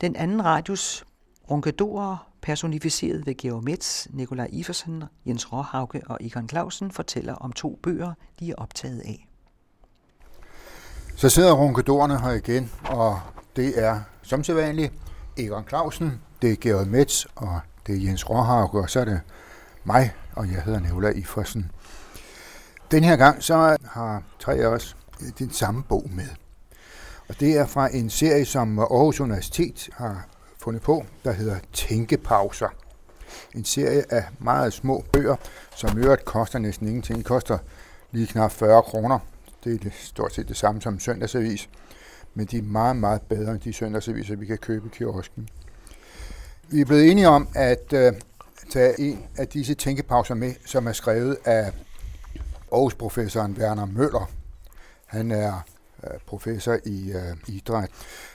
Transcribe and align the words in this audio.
Den 0.00 0.16
anden 0.16 0.44
radius 0.44 1.04
Ronkedorer, 1.50 2.30
personificeret 2.42 3.26
ved 3.26 3.34
Georg 3.34 3.64
Metz, 3.64 4.06
Nikolaj 4.10 4.48
Iversen, 4.52 5.04
Jens 5.26 5.52
Råhauke 5.52 6.02
og 6.06 6.18
Egon 6.20 6.48
Clausen, 6.48 6.90
fortæller 6.90 7.34
om 7.34 7.52
to 7.52 7.78
bøger, 7.82 8.12
de 8.40 8.50
er 8.50 8.54
optaget 8.54 9.00
af. 9.00 9.28
Så 11.16 11.28
sidder 11.28 11.52
ronkedorerne 11.52 12.20
her 12.20 12.30
igen, 12.30 12.70
og 12.84 13.20
det 13.56 13.84
er 13.84 14.00
som 14.22 14.44
sædvanligt 14.44 14.92
Egon 15.36 15.68
Clausen, 15.68 16.20
det 16.42 16.52
er 16.52 16.56
Georg 16.60 16.86
Metz, 16.86 17.24
og 17.34 17.60
det 17.86 17.94
er 17.96 18.00
Jens 18.00 18.30
Råhauke, 18.30 18.78
og 18.78 18.90
så 18.90 19.00
er 19.00 19.04
det 19.04 19.20
mig, 19.84 20.12
og 20.32 20.52
jeg 20.52 20.62
hedder 20.62 20.80
Nikolaj 20.80 21.10
Iversen. 21.10 21.70
Den 22.90 23.04
her 23.04 23.16
gang 23.16 23.42
så 23.42 23.76
har 23.84 24.22
tre 24.38 24.54
af 24.54 24.66
os 24.66 24.96
den 25.38 25.50
samme 25.50 25.82
bog 25.82 26.10
med. 26.10 26.28
Og 27.28 27.40
det 27.40 27.58
er 27.58 27.66
fra 27.66 27.94
en 27.96 28.10
serie, 28.10 28.44
som 28.44 28.78
Aarhus 28.78 29.20
Universitet 29.20 29.88
har 29.92 30.26
fundet 30.62 30.82
på, 30.82 31.04
der 31.24 31.32
hedder 31.32 31.56
Tænkepauser. 31.72 32.68
En 33.54 33.64
serie 33.64 34.04
af 34.12 34.24
meget 34.38 34.72
små 34.72 35.04
bøger, 35.12 35.36
som 35.76 35.98
i 35.98 36.02
øvrigt 36.02 36.24
koster 36.24 36.58
næsten 36.58 36.88
ingenting. 36.88 37.18
Det 37.18 37.26
koster 37.26 37.58
lige 38.12 38.26
knap 38.26 38.52
40 38.52 38.82
kroner. 38.82 39.18
Det 39.64 39.84
er 39.84 39.90
stort 39.92 40.34
set 40.34 40.48
det 40.48 40.56
samme 40.56 40.80
som 40.80 40.94
en 40.94 41.00
søndagsavis. 41.00 41.68
Men 42.34 42.46
de 42.46 42.58
er 42.58 42.62
meget, 42.62 42.96
meget 42.96 43.22
bedre 43.22 43.52
end 43.52 43.60
de 43.60 43.72
søndagsaviser, 43.72 44.36
vi 44.36 44.46
kan 44.46 44.58
købe 44.58 44.86
i 44.86 44.96
kiosken. 44.96 45.48
Vi 46.68 46.80
er 46.80 46.84
blevet 46.84 47.10
enige 47.10 47.28
om 47.28 47.48
at 47.54 47.92
øh, 47.92 48.12
tage 48.70 49.00
en 49.00 49.26
af 49.36 49.48
disse 49.48 49.74
tænkepauser 49.74 50.34
med, 50.34 50.54
som 50.66 50.86
er 50.86 50.92
skrevet 50.92 51.36
af 51.44 51.72
Aarhus-professoren 52.72 53.56
Werner 53.58 53.86
Møller. 53.86 54.30
Han 55.06 55.30
er 55.30 55.60
professor 56.26 56.78
i 56.86 57.12
øh, 57.12 57.36
idræt. 57.48 57.90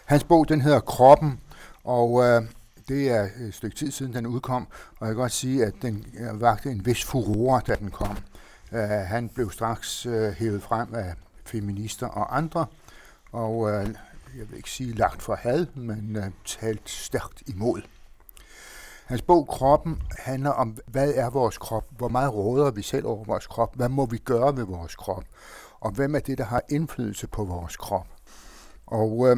Hans 0.05 0.23
bog 0.23 0.49
den 0.49 0.61
hedder 0.61 0.79
Kroppen, 0.79 1.39
og 1.83 2.23
øh, 2.23 2.41
det 2.87 3.09
er 3.09 3.29
et 3.47 3.53
stykke 3.53 3.75
tid 3.75 3.91
siden, 3.91 4.13
den 4.13 4.27
udkom, 4.27 4.67
og 4.99 5.07
jeg 5.07 5.15
kan 5.15 5.21
godt 5.21 5.31
sige, 5.31 5.65
at 5.65 5.73
den 5.81 6.05
øh, 6.19 6.41
vagte 6.41 6.71
en 6.71 6.85
vis 6.85 7.03
furore, 7.03 7.61
da 7.67 7.75
den 7.75 7.91
kom. 7.91 8.17
Øh, 8.71 8.89
han 8.89 9.29
blev 9.29 9.51
straks 9.51 10.05
øh, 10.05 10.31
hævet 10.31 10.63
frem 10.63 10.95
af 10.95 11.13
feminister 11.45 12.07
og 12.07 12.37
andre, 12.37 12.65
og 13.31 13.69
øh, 13.69 13.87
jeg 14.37 14.49
vil 14.49 14.57
ikke 14.57 14.71
sige 14.71 14.93
lagt 14.93 15.21
for 15.21 15.35
had, 15.35 15.65
men 15.75 16.15
øh, 16.15 16.23
talt 16.45 16.89
stærkt 16.89 17.43
imod. 17.47 17.81
Hans 19.05 19.21
bog 19.21 19.47
Kroppen 19.47 20.01
handler 20.17 20.49
om, 20.49 20.77
hvad 20.87 21.13
er 21.15 21.29
vores 21.29 21.57
krop? 21.57 21.85
Hvor 21.97 22.07
meget 22.07 22.33
råder 22.33 22.71
vi 22.71 22.81
selv 22.81 23.05
over 23.05 23.23
vores 23.23 23.47
krop? 23.47 23.75
Hvad 23.75 23.89
må 23.89 24.05
vi 24.05 24.17
gøre 24.17 24.53
med 24.53 24.63
vores 24.63 24.95
krop? 24.95 25.23
Og 25.81 25.91
hvem 25.91 26.15
er 26.15 26.19
det, 26.19 26.37
der 26.37 26.43
har 26.43 26.61
indflydelse 26.69 27.27
på 27.27 27.43
vores 27.43 27.77
krop? 27.77 28.07
Og 28.87 29.27
øh, 29.29 29.37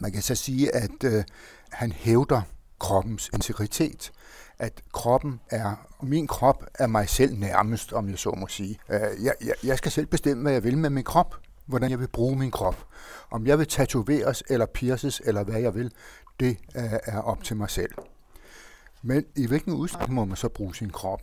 man 0.00 0.12
kan 0.12 0.22
så 0.22 0.34
sige, 0.34 0.74
at 0.74 1.04
øh, 1.04 1.24
han 1.70 1.92
hævder 1.92 2.42
kroppens 2.78 3.30
integritet. 3.34 4.12
At 4.58 4.82
kroppen 4.92 5.40
er, 5.50 5.86
min 6.02 6.26
krop 6.26 6.64
er 6.74 6.86
mig 6.86 7.08
selv 7.08 7.38
nærmest, 7.38 7.92
om 7.92 8.08
jeg 8.08 8.18
så 8.18 8.30
må 8.30 8.46
sige. 8.46 8.78
Øh, 8.88 9.24
jeg, 9.24 9.34
jeg, 9.44 9.54
jeg 9.64 9.78
skal 9.78 9.92
selv 9.92 10.06
bestemme, 10.06 10.42
hvad 10.42 10.52
jeg 10.52 10.64
vil 10.64 10.78
med 10.78 10.90
min 10.90 11.04
krop. 11.04 11.34
Hvordan 11.66 11.90
jeg 11.90 12.00
vil 12.00 12.08
bruge 12.08 12.36
min 12.38 12.50
krop. 12.50 12.86
Om 13.30 13.46
jeg 13.46 13.58
vil 13.58 13.66
tatoveres 13.66 14.42
eller 14.48 14.66
pierces 14.66 15.22
eller 15.24 15.44
hvad 15.44 15.60
jeg 15.60 15.74
vil, 15.74 15.92
det 16.40 16.58
øh, 16.76 16.92
er 17.04 17.18
op 17.20 17.44
til 17.44 17.56
mig 17.56 17.70
selv. 17.70 17.92
Men 19.02 19.24
i 19.36 19.46
hvilken 19.46 19.72
udstrækning 19.72 20.14
må 20.14 20.24
man 20.24 20.36
så 20.36 20.48
bruge 20.48 20.74
sin 20.74 20.90
krop? 20.90 21.20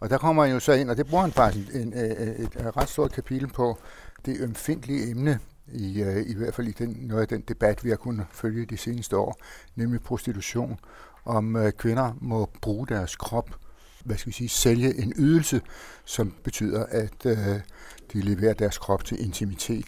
Og 0.00 0.10
der 0.10 0.18
kommer 0.18 0.44
han 0.44 0.52
jo 0.52 0.60
så 0.60 0.72
ind, 0.72 0.90
og 0.90 0.96
det 0.96 1.06
bruger 1.06 1.22
han 1.22 1.32
faktisk 1.32 1.74
en, 1.74 1.80
en, 1.80 1.92
øh, 1.92 2.10
øh, 2.10 2.26
et, 2.26 2.40
et 2.40 2.76
ret 2.76 2.88
stort 2.88 3.12
kapitel 3.12 3.48
på, 3.48 3.78
det 4.26 4.40
ømfindtlige 4.40 5.10
emne, 5.10 5.38
i, 5.72 6.02
i 6.26 6.34
hvert 6.34 6.54
fald 6.54 6.68
i 6.68 6.72
den, 6.72 6.96
noget 7.00 7.22
af 7.22 7.28
den 7.28 7.40
debat, 7.40 7.84
vi 7.84 7.88
har 7.88 7.96
kunnet 7.96 8.26
følge 8.30 8.66
de 8.66 8.76
seneste 8.76 9.16
år, 9.16 9.40
nemlig 9.76 10.00
prostitution, 10.00 10.80
om 11.24 11.56
kvinder 11.78 12.12
må 12.20 12.50
bruge 12.62 12.86
deres 12.86 13.16
krop, 13.16 13.50
hvad 14.04 14.16
skal 14.16 14.30
vi 14.30 14.34
sige, 14.34 14.48
sælge 14.48 15.02
en 15.02 15.12
ydelse, 15.16 15.60
som 16.04 16.34
betyder, 16.44 16.86
at 16.86 17.26
øh, 17.26 17.60
de 18.12 18.20
leverer 18.20 18.54
deres 18.54 18.78
krop 18.78 19.04
til 19.04 19.24
intimitet 19.24 19.86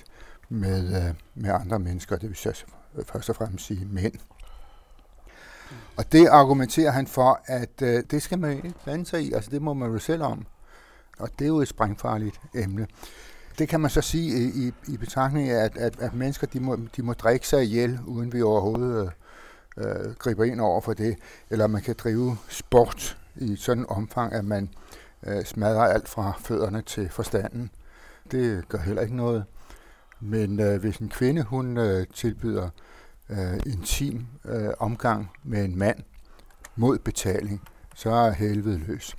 med, 0.48 1.08
øh, 1.08 1.14
med 1.34 1.50
andre 1.50 1.78
mennesker, 1.78 2.16
det 2.16 2.28
vil 2.28 2.36
så 2.36 2.64
først 3.06 3.30
og 3.30 3.36
fremmest 3.36 3.66
sige 3.66 3.84
mænd. 3.90 4.14
Og 5.97 6.12
det 6.12 6.26
argumenterer 6.26 6.91
han 6.91 7.06
for, 7.06 7.41
at 7.47 7.82
øh, 7.82 8.03
det 8.10 8.22
skal 8.22 8.38
man 8.38 8.56
ikke 8.56 8.75
blande 8.84 9.06
sig 9.06 9.22
i, 9.22 9.32
altså 9.32 9.50
det 9.50 9.62
må 9.62 9.75
man 9.75 9.92
jo 9.92 9.98
selv 9.98 10.22
om. 10.22 10.47
Og 11.19 11.28
det 11.38 11.44
er 11.44 11.48
jo 11.48 11.60
et 11.60 11.69
sprængfarligt 11.69 12.41
emne 12.54 12.86
det 13.60 13.69
kan 13.69 13.80
man 13.80 13.91
så 13.91 14.00
sige 14.00 14.38
i, 14.38 14.66
i, 14.66 14.72
i 14.88 14.97
betragtning 14.97 15.50
af, 15.50 15.64
at, 15.64 15.76
at, 15.76 16.00
at 16.00 16.14
mennesker 16.14 16.47
de 16.47 16.60
må, 16.60 16.78
de 16.97 17.03
må 17.03 17.12
drikke 17.12 17.48
sig 17.48 17.64
ihjel, 17.64 17.98
uden 18.06 18.32
vi 18.32 18.42
overhovedet 18.42 19.12
øh, 19.76 20.06
øh 20.06 20.14
griber 20.14 20.44
ind 20.44 20.60
over 20.60 20.80
for 20.80 20.92
det. 20.92 21.16
Eller 21.50 21.66
man 21.66 21.82
kan 21.82 21.94
drive 21.98 22.36
sport 22.48 23.19
i 23.36 23.56
sådan 23.56 23.82
en 23.82 23.86
omfang, 23.88 24.32
at 24.32 24.44
man 24.44 24.70
øh, 25.26 25.44
smadrer 25.44 25.84
alt 25.84 26.09
fra 26.09 26.32
fødderne 26.41 26.82
til 26.82 27.09
forstanden. 27.09 27.70
Det 28.30 28.69
gør 28.69 28.78
heller 28.78 29.03
ikke 29.03 29.16
noget. 29.16 29.44
Men 30.20 30.60
øh, 30.60 30.80
hvis 30.80 30.97
en 30.97 31.09
kvinde 31.09 31.42
hun 31.42 31.78
øh, 31.78 32.06
tilbyder 32.14 32.69
øh, 33.30 33.60
intim 33.66 34.26
øh, 34.44 34.70
omgang 34.78 35.30
med 35.44 35.64
en 35.64 35.78
mand 35.78 35.98
mod 36.76 36.98
betaling, 36.98 37.62
så 37.94 38.10
er 38.10 38.30
helvede 38.30 38.78
løs 38.78 39.16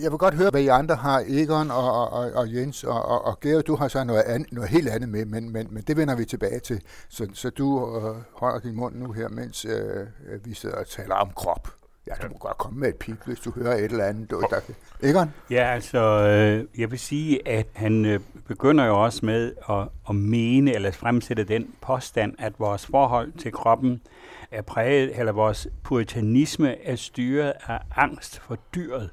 jeg 0.00 0.10
vil 0.10 0.18
godt 0.18 0.34
høre, 0.34 0.50
hvad 0.50 0.60
I 0.60 0.66
andre 0.66 0.94
har, 0.94 1.24
Egon 1.28 1.70
og, 1.70 2.10
og, 2.10 2.32
og 2.32 2.54
Jens 2.54 2.84
og, 2.84 3.02
og, 3.02 3.24
og 3.24 3.40
Geo, 3.40 3.60
du 3.60 3.76
har 3.76 3.88
så 3.88 4.04
noget, 4.04 4.22
andet, 4.22 4.52
noget 4.52 4.70
helt 4.70 4.88
andet 4.88 5.08
med, 5.08 5.24
men, 5.24 5.52
men, 5.52 5.68
men 5.70 5.82
det 5.82 5.96
vender 5.96 6.14
vi 6.14 6.24
tilbage 6.24 6.60
til. 6.60 6.82
Så, 7.08 7.28
så 7.34 7.50
du 7.50 7.96
øh, 7.96 8.16
holder 8.32 8.60
din 8.60 8.76
mund 8.76 8.96
nu 8.96 9.12
her, 9.12 9.28
mens 9.28 9.64
øh, 9.64 10.06
vi 10.44 10.54
sidder 10.54 10.76
og 10.76 10.86
taler 10.86 11.14
om 11.14 11.30
krop. 11.36 11.68
Ja, 12.06 12.12
du 12.22 12.28
må 12.28 12.38
godt 12.38 12.58
komme 12.58 12.80
med 12.80 12.88
et 12.88 12.96
pip, 12.96 13.26
hvis 13.26 13.40
du 13.40 13.50
hører 13.50 13.74
et 13.74 13.84
eller 13.84 14.04
andet. 14.04 14.30
Du, 14.30 14.44
der, 14.50 14.60
Egon? 15.02 15.34
Ja, 15.50 15.74
altså, 15.74 15.98
øh, 15.98 16.80
jeg 16.80 16.90
vil 16.90 16.98
sige, 16.98 17.48
at 17.48 17.66
han 17.72 18.04
øh, 18.04 18.20
begynder 18.48 18.84
jo 18.84 19.04
også 19.04 19.26
med 19.26 19.52
at, 19.70 19.88
at 20.08 20.14
mene 20.14 20.74
eller 20.74 20.90
fremsætte 20.90 21.44
den 21.44 21.74
påstand, 21.80 22.34
at 22.38 22.52
vores 22.58 22.86
forhold 22.86 23.32
til 23.32 23.52
kroppen 23.52 24.02
er 24.50 24.62
præget, 24.62 25.18
eller 25.18 25.32
vores 25.32 25.68
puritanisme 25.82 26.84
er 26.84 26.96
styret 26.96 27.52
af 27.66 27.78
angst 27.96 28.38
for 28.38 28.58
dyret. 28.74 29.10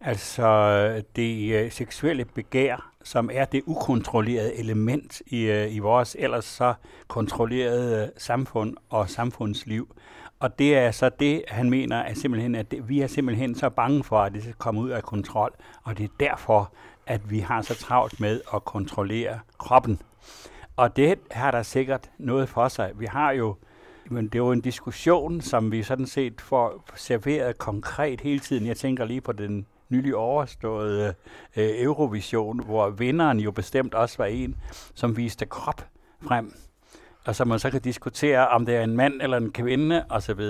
Altså 0.00 1.02
det 1.16 1.52
øh, 1.54 1.72
seksuelle 1.72 2.24
begær, 2.24 2.92
som 3.04 3.30
er 3.32 3.44
det 3.44 3.62
ukontrollerede 3.66 4.54
element 4.54 5.22
i, 5.26 5.42
øh, 5.42 5.74
i 5.74 5.78
vores 5.78 6.16
ellers 6.18 6.44
så 6.44 6.74
kontrollerede 7.08 8.02
øh, 8.02 8.08
samfund 8.16 8.76
og 8.88 9.10
samfundsliv. 9.10 9.96
Og 10.40 10.58
det 10.58 10.76
er 10.76 10.90
så 10.90 11.08
det, 11.08 11.44
han 11.48 11.70
mener, 11.70 11.96
er 11.96 12.14
simpelthen, 12.14 12.54
at 12.54 12.70
det, 12.70 12.88
vi 12.88 13.00
er 13.00 13.06
simpelthen 13.06 13.54
så 13.54 13.68
bange 13.68 14.04
for, 14.04 14.18
at 14.18 14.32
det 14.32 14.42
skal 14.42 14.54
komme 14.54 14.80
ud 14.80 14.90
af 14.90 15.02
kontrol, 15.02 15.54
og 15.84 15.98
det 15.98 16.04
er 16.04 16.14
derfor, 16.20 16.72
at 17.06 17.30
vi 17.30 17.38
har 17.38 17.62
så 17.62 17.74
travlt 17.74 18.20
med 18.20 18.40
at 18.54 18.64
kontrollere 18.64 19.40
kroppen. 19.58 20.02
Og 20.76 20.96
det 20.96 21.18
har 21.30 21.50
der 21.50 21.62
sikkert 21.62 22.10
noget 22.18 22.48
for 22.48 22.68
sig. 22.68 22.92
Vi 22.94 23.06
har 23.06 23.30
jo 23.30 23.56
men 24.10 24.24
det 24.24 24.34
er 24.34 24.38
jo 24.38 24.52
en 24.52 24.60
diskussion, 24.60 25.40
som 25.40 25.72
vi 25.72 25.82
sådan 25.82 26.06
set 26.06 26.40
får 26.40 26.84
serveret 26.96 27.58
konkret 27.58 28.20
hele 28.20 28.40
tiden. 28.40 28.66
Jeg 28.66 28.76
tænker 28.76 29.04
lige 29.04 29.20
på 29.20 29.32
den 29.32 29.66
nylig 29.88 30.16
overståede 30.16 31.14
øh, 31.56 31.82
Eurovision, 31.82 32.64
hvor 32.64 32.90
vinderen 32.90 33.40
jo 33.40 33.50
bestemt 33.50 33.94
også 33.94 34.18
var 34.18 34.24
en, 34.24 34.56
som 34.94 35.16
viste 35.16 35.46
krop 35.46 35.86
frem. 36.22 36.54
Og 37.26 37.34
så 37.34 37.44
man 37.44 37.58
så 37.58 37.70
kan 37.70 37.80
diskutere, 37.80 38.48
om 38.48 38.66
det 38.66 38.76
er 38.76 38.82
en 38.82 38.96
mand 38.96 39.22
eller 39.22 39.36
en 39.36 39.52
kvinde 39.52 40.04
osv. 40.10 40.40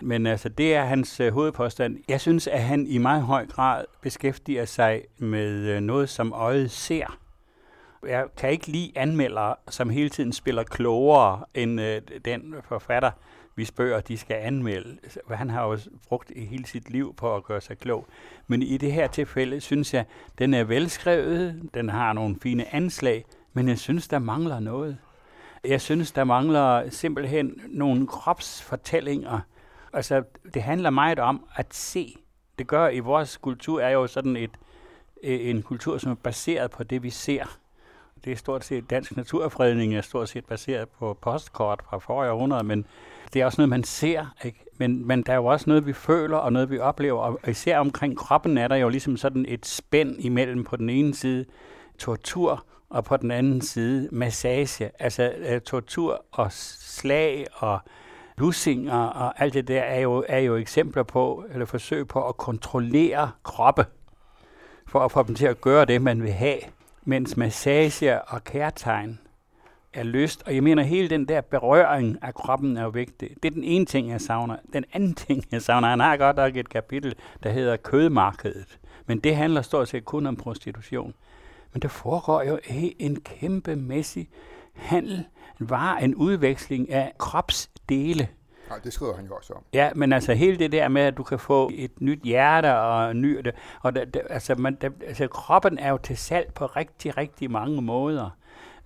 Men 0.00 0.26
altså, 0.26 0.48
det 0.48 0.74
er 0.74 0.84
hans 0.84 1.20
øh, 1.20 1.32
hovedpåstand. 1.32 1.98
Jeg 2.08 2.20
synes, 2.20 2.46
at 2.46 2.62
han 2.62 2.86
i 2.86 2.98
meget 2.98 3.22
høj 3.22 3.46
grad 3.46 3.84
beskæftiger 4.02 4.64
sig 4.64 5.02
med 5.18 5.50
øh, 5.50 5.80
noget, 5.80 6.08
som 6.08 6.32
øjet 6.32 6.70
ser. 6.70 7.18
Jeg 8.06 8.24
kan 8.36 8.50
ikke 8.50 8.66
lide 8.66 8.92
anmeldere, 8.96 9.54
som 9.68 9.90
hele 9.90 10.08
tiden 10.08 10.32
spiller 10.32 10.62
klogere 10.62 11.44
end 11.54 11.80
øh, 11.80 12.02
den 12.24 12.54
forfatter, 12.64 13.10
hvis 13.54 13.72
bøger 13.72 14.00
de 14.00 14.18
skal 14.18 14.36
anmelde. 14.36 14.98
Altså, 15.02 15.20
han 15.30 15.50
har 15.50 15.66
jo 15.66 15.78
brugt 16.08 16.32
hele 16.36 16.66
sit 16.66 16.90
liv 16.90 17.14
på 17.14 17.36
at 17.36 17.44
gøre 17.44 17.60
sig 17.60 17.78
klog. 17.78 18.06
Men 18.46 18.62
i 18.62 18.76
det 18.76 18.92
her 18.92 19.06
tilfælde 19.06 19.60
synes 19.60 19.94
jeg, 19.94 20.04
den 20.38 20.54
er 20.54 20.64
velskrevet, 20.64 21.70
den 21.74 21.88
har 21.88 22.12
nogle 22.12 22.36
fine 22.42 22.74
anslag, 22.74 23.24
men 23.52 23.68
jeg 23.68 23.78
synes, 23.78 24.08
der 24.08 24.18
mangler 24.18 24.60
noget. 24.60 24.98
Jeg 25.64 25.80
synes, 25.80 26.12
der 26.12 26.24
mangler 26.24 26.90
simpelthen 26.90 27.60
nogle 27.68 28.06
kropsfortællinger. 28.06 29.40
Altså, 29.92 30.22
det 30.54 30.62
handler 30.62 30.90
meget 30.90 31.18
om 31.18 31.44
at 31.56 31.74
se. 31.74 32.16
Det 32.58 32.66
gør 32.66 32.88
i 32.88 32.98
vores 32.98 33.36
kultur 33.36 33.80
er 33.80 33.90
jo 33.90 34.06
sådan 34.06 34.36
et, 34.36 34.50
øh, 35.22 35.50
en 35.50 35.62
kultur, 35.62 35.98
som 35.98 36.10
er 36.10 36.16
baseret 36.16 36.70
på 36.70 36.82
det, 36.82 37.02
vi 37.02 37.10
ser. 37.10 37.58
Det 38.24 38.32
er 38.32 38.36
stort 38.36 38.64
set 38.64 38.90
dansk 38.90 39.16
naturfredning, 39.16 39.94
er 39.94 40.00
stort 40.00 40.28
set 40.28 40.44
baseret 40.44 40.88
på 40.88 41.18
postkort 41.22 41.80
fra 41.90 41.98
forrige 41.98 42.32
århundrede, 42.32 42.64
men 42.64 42.86
det 43.32 43.42
er 43.42 43.46
også 43.46 43.60
noget, 43.60 43.68
man 43.68 43.84
ser, 43.84 44.26
ikke? 44.44 44.64
Men, 44.78 45.06
men 45.06 45.22
der 45.22 45.32
er 45.32 45.36
jo 45.36 45.46
også 45.46 45.70
noget, 45.70 45.86
vi 45.86 45.92
føler, 45.92 46.36
og 46.36 46.52
noget, 46.52 46.70
vi 46.70 46.78
oplever, 46.78 47.20
og 47.20 47.48
især 47.48 47.78
omkring 47.78 48.16
kroppen 48.16 48.58
er 48.58 48.68
der 48.68 48.76
jo 48.76 48.88
ligesom 48.88 49.16
sådan 49.16 49.46
et 49.48 49.66
spænd 49.66 50.16
imellem 50.18 50.64
på 50.64 50.76
den 50.76 50.90
ene 50.90 51.14
side 51.14 51.44
tortur, 51.98 52.64
og 52.90 53.04
på 53.04 53.16
den 53.16 53.30
anden 53.30 53.60
side 53.60 54.08
massage, 54.12 54.90
altså 54.98 55.32
øh, 55.38 55.60
tortur 55.60 56.24
og 56.32 56.52
slag 56.52 57.46
og 57.54 57.78
lussinger 58.38 59.02
og 59.02 59.42
alt 59.42 59.54
det 59.54 59.68
der 59.68 59.80
er 59.80 60.00
jo, 60.00 60.24
er 60.28 60.38
jo 60.38 60.56
eksempler 60.56 61.02
på, 61.02 61.44
eller 61.52 61.66
forsøg 61.66 62.08
på 62.08 62.28
at 62.28 62.36
kontrollere 62.36 63.30
kroppe, 63.42 63.86
for 64.86 65.00
at 65.00 65.12
få 65.12 65.22
dem 65.22 65.34
til 65.34 65.46
at 65.46 65.60
gøre 65.60 65.84
det, 65.84 66.02
man 66.02 66.22
vil 66.22 66.32
have, 66.32 66.58
mens 67.04 67.36
massage 67.36 68.22
og 68.22 68.44
kærtegn 68.44 69.18
er 69.92 70.02
lyst. 70.02 70.42
Og 70.46 70.54
jeg 70.54 70.62
mener, 70.62 70.82
hele 70.82 71.08
den 71.08 71.28
der 71.28 71.40
berøring 71.40 72.18
af 72.22 72.34
kroppen 72.34 72.76
er 72.76 72.82
jo 72.82 72.88
vigtig. 72.88 73.30
Det 73.42 73.48
er 73.48 73.54
den 73.54 73.64
ene 73.64 73.84
ting, 73.84 74.10
jeg 74.10 74.20
savner. 74.20 74.56
Den 74.72 74.84
anden 74.92 75.14
ting, 75.26 75.44
jeg 75.52 75.62
savner, 75.62 75.88
han 75.88 76.00
har 76.00 76.16
godt 76.16 76.36
nok 76.36 76.56
et 76.56 76.68
kapitel, 76.68 77.14
der 77.42 77.50
hedder 77.50 77.76
kødmarkedet. 77.76 78.78
Men 79.06 79.18
det 79.18 79.36
handler 79.36 79.62
stort 79.62 79.88
set 79.88 80.04
kun 80.04 80.26
om 80.26 80.36
prostitution. 80.36 81.14
Men 81.72 81.82
der 81.82 81.88
foregår 81.88 82.42
jo 82.42 82.58
en 82.98 83.20
kæmpemæssig 83.20 84.28
handel, 84.74 85.24
en 85.60 85.70
vare, 85.70 86.02
en 86.02 86.14
udveksling 86.14 86.90
af 86.90 87.12
kropsdele. 87.18 88.28
Ja, 88.70 88.74
det 88.84 88.92
skriver 88.92 89.16
han 89.16 89.26
jo 89.26 89.34
også 89.34 89.52
om. 89.52 89.62
Ja, 89.72 89.90
men 89.94 90.12
altså 90.12 90.34
hele 90.34 90.58
det 90.58 90.72
der 90.72 90.88
med, 90.88 91.02
at 91.02 91.16
du 91.16 91.22
kan 91.22 91.38
få 91.38 91.70
et 91.74 92.00
nyt 92.00 92.22
hjerte 92.22 92.76
og 92.76 93.10
en 93.10 93.20
ny... 93.20 93.46
Og 93.82 93.94
det, 93.94 94.14
det, 94.14 94.22
altså, 94.30 94.54
man, 94.54 94.74
det, 94.80 94.92
altså 95.06 95.28
kroppen 95.28 95.78
er 95.78 95.90
jo 95.90 95.98
til 95.98 96.16
salg 96.16 96.52
på 96.54 96.66
rigtig, 96.66 97.16
rigtig 97.16 97.50
mange 97.50 97.82
måder. 97.82 98.30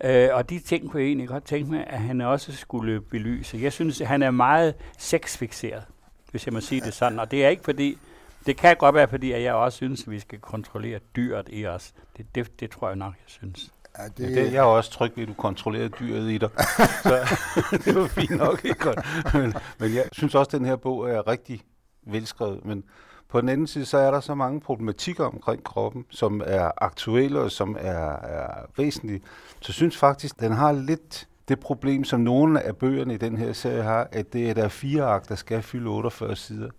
Øh, 0.05 0.29
og 0.33 0.51
de 0.51 0.59
ting 0.59 0.91
kunne 0.91 1.03
jeg 1.03 1.07
egentlig 1.07 1.29
godt 1.29 1.45
tænke 1.45 1.71
mig, 1.71 1.87
at 1.87 1.99
han 1.99 2.21
også 2.21 2.57
skulle 2.57 3.01
belyse. 3.01 3.59
Jeg 3.63 3.73
synes, 3.73 4.01
at 4.01 4.07
han 4.07 4.23
er 4.23 4.31
meget 4.31 4.75
sexfixeret, 4.99 5.83
hvis 6.31 6.47
jeg 6.47 6.53
må 6.53 6.61
sige 6.61 6.81
det 6.81 6.95
sådan. 6.95 7.19
Og 7.19 7.31
det 7.31 7.45
er 7.45 7.49
ikke 7.49 7.65
fordi, 7.65 7.99
det 8.47 8.57
kan 8.57 8.77
godt 8.77 8.95
være 8.95 9.09
fordi, 9.09 9.33
at 9.33 9.43
jeg 9.43 9.55
også 9.55 9.77
synes, 9.77 10.03
at 10.03 10.11
vi 10.11 10.21
skal 10.21 10.39
kontrollere 10.39 10.99
dyret 11.17 11.49
i 11.53 11.67
os. 11.67 11.93
Det, 12.17 12.27
det, 12.35 12.61
det 12.61 12.71
tror 12.71 12.89
jeg 12.89 12.97
nok, 12.97 13.15
jeg 13.15 13.25
synes. 13.27 13.73
Ja, 13.99 14.05
det... 14.09 14.37
Ja, 14.37 14.45
det, 14.45 14.53
jeg 14.53 14.59
er 14.59 14.63
også 14.63 14.91
tryg 14.91 15.13
ved, 15.17 15.23
at 15.23 15.29
du 15.29 15.35
kontrollerer 15.35 15.89
dyret 15.89 16.31
i 16.31 16.39
dig. 16.39 16.51
så 17.03 17.39
det 17.85 17.95
var 17.95 18.07
fint 18.07 18.31
nok. 18.31 18.65
Ikke? 18.65 19.03
Men, 19.35 19.55
men 19.79 19.95
jeg 19.95 20.05
synes 20.13 20.35
også, 20.35 20.49
at 20.49 20.53
den 20.53 20.65
her 20.65 20.77
bog 20.77 21.11
er 21.11 21.29
rigtig 21.29 21.61
velskrevet. 22.07 22.65
Men 22.65 22.85
på 23.29 23.41
den 23.41 23.49
anden 23.49 23.67
side, 23.67 23.85
så 23.85 23.99
er 23.99 24.11
der 24.11 24.21
så 24.21 24.35
mange 24.35 24.61
problematikker 24.61 25.25
omkring 25.25 25.65
kroppen, 25.65 26.05
som 26.11 26.43
er 26.47 26.71
aktuelle 26.77 27.41
og 27.41 27.51
som 27.51 27.77
er, 27.81 28.17
er 28.17 28.67
væsentlige. 28.77 29.21
Så 29.61 29.67
jeg 29.69 29.75
synes 29.75 29.97
faktisk, 29.97 30.41
den 30.41 30.53
har 30.53 30.73
lidt 30.73 31.29
det 31.49 31.61
problem, 31.61 32.05
som 32.05 32.21
nogle 32.21 32.63
af 32.63 32.77
bøgerne 32.77 33.15
i 33.15 33.17
den 33.17 33.37
her 33.37 33.53
serie 33.53 33.83
har, 33.83 34.09
at 34.13 34.33
det 34.33 34.51
er 34.51 34.55
der 34.55 34.69
fire 34.69 35.05
akt, 35.05 35.29
der 35.29 35.35
skal 35.35 35.63
fylde 35.63 35.91
48 35.91 36.37
sider. 36.37 36.71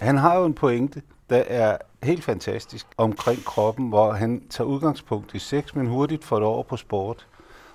Han 0.00 0.16
har 0.16 0.38
jo 0.38 0.44
en 0.44 0.54
pointe, 0.54 1.02
der 1.30 1.42
er 1.46 1.78
helt 2.02 2.24
fantastisk 2.24 2.86
omkring 2.96 3.44
kroppen, 3.44 3.88
hvor 3.88 4.12
han 4.12 4.42
tager 4.50 4.68
udgangspunkt 4.68 5.34
i 5.34 5.38
sex, 5.38 5.74
men 5.74 5.86
hurtigt 5.86 6.24
får 6.24 6.36
det 6.36 6.46
over 6.46 6.62
på 6.62 6.76
sport. 6.76 7.26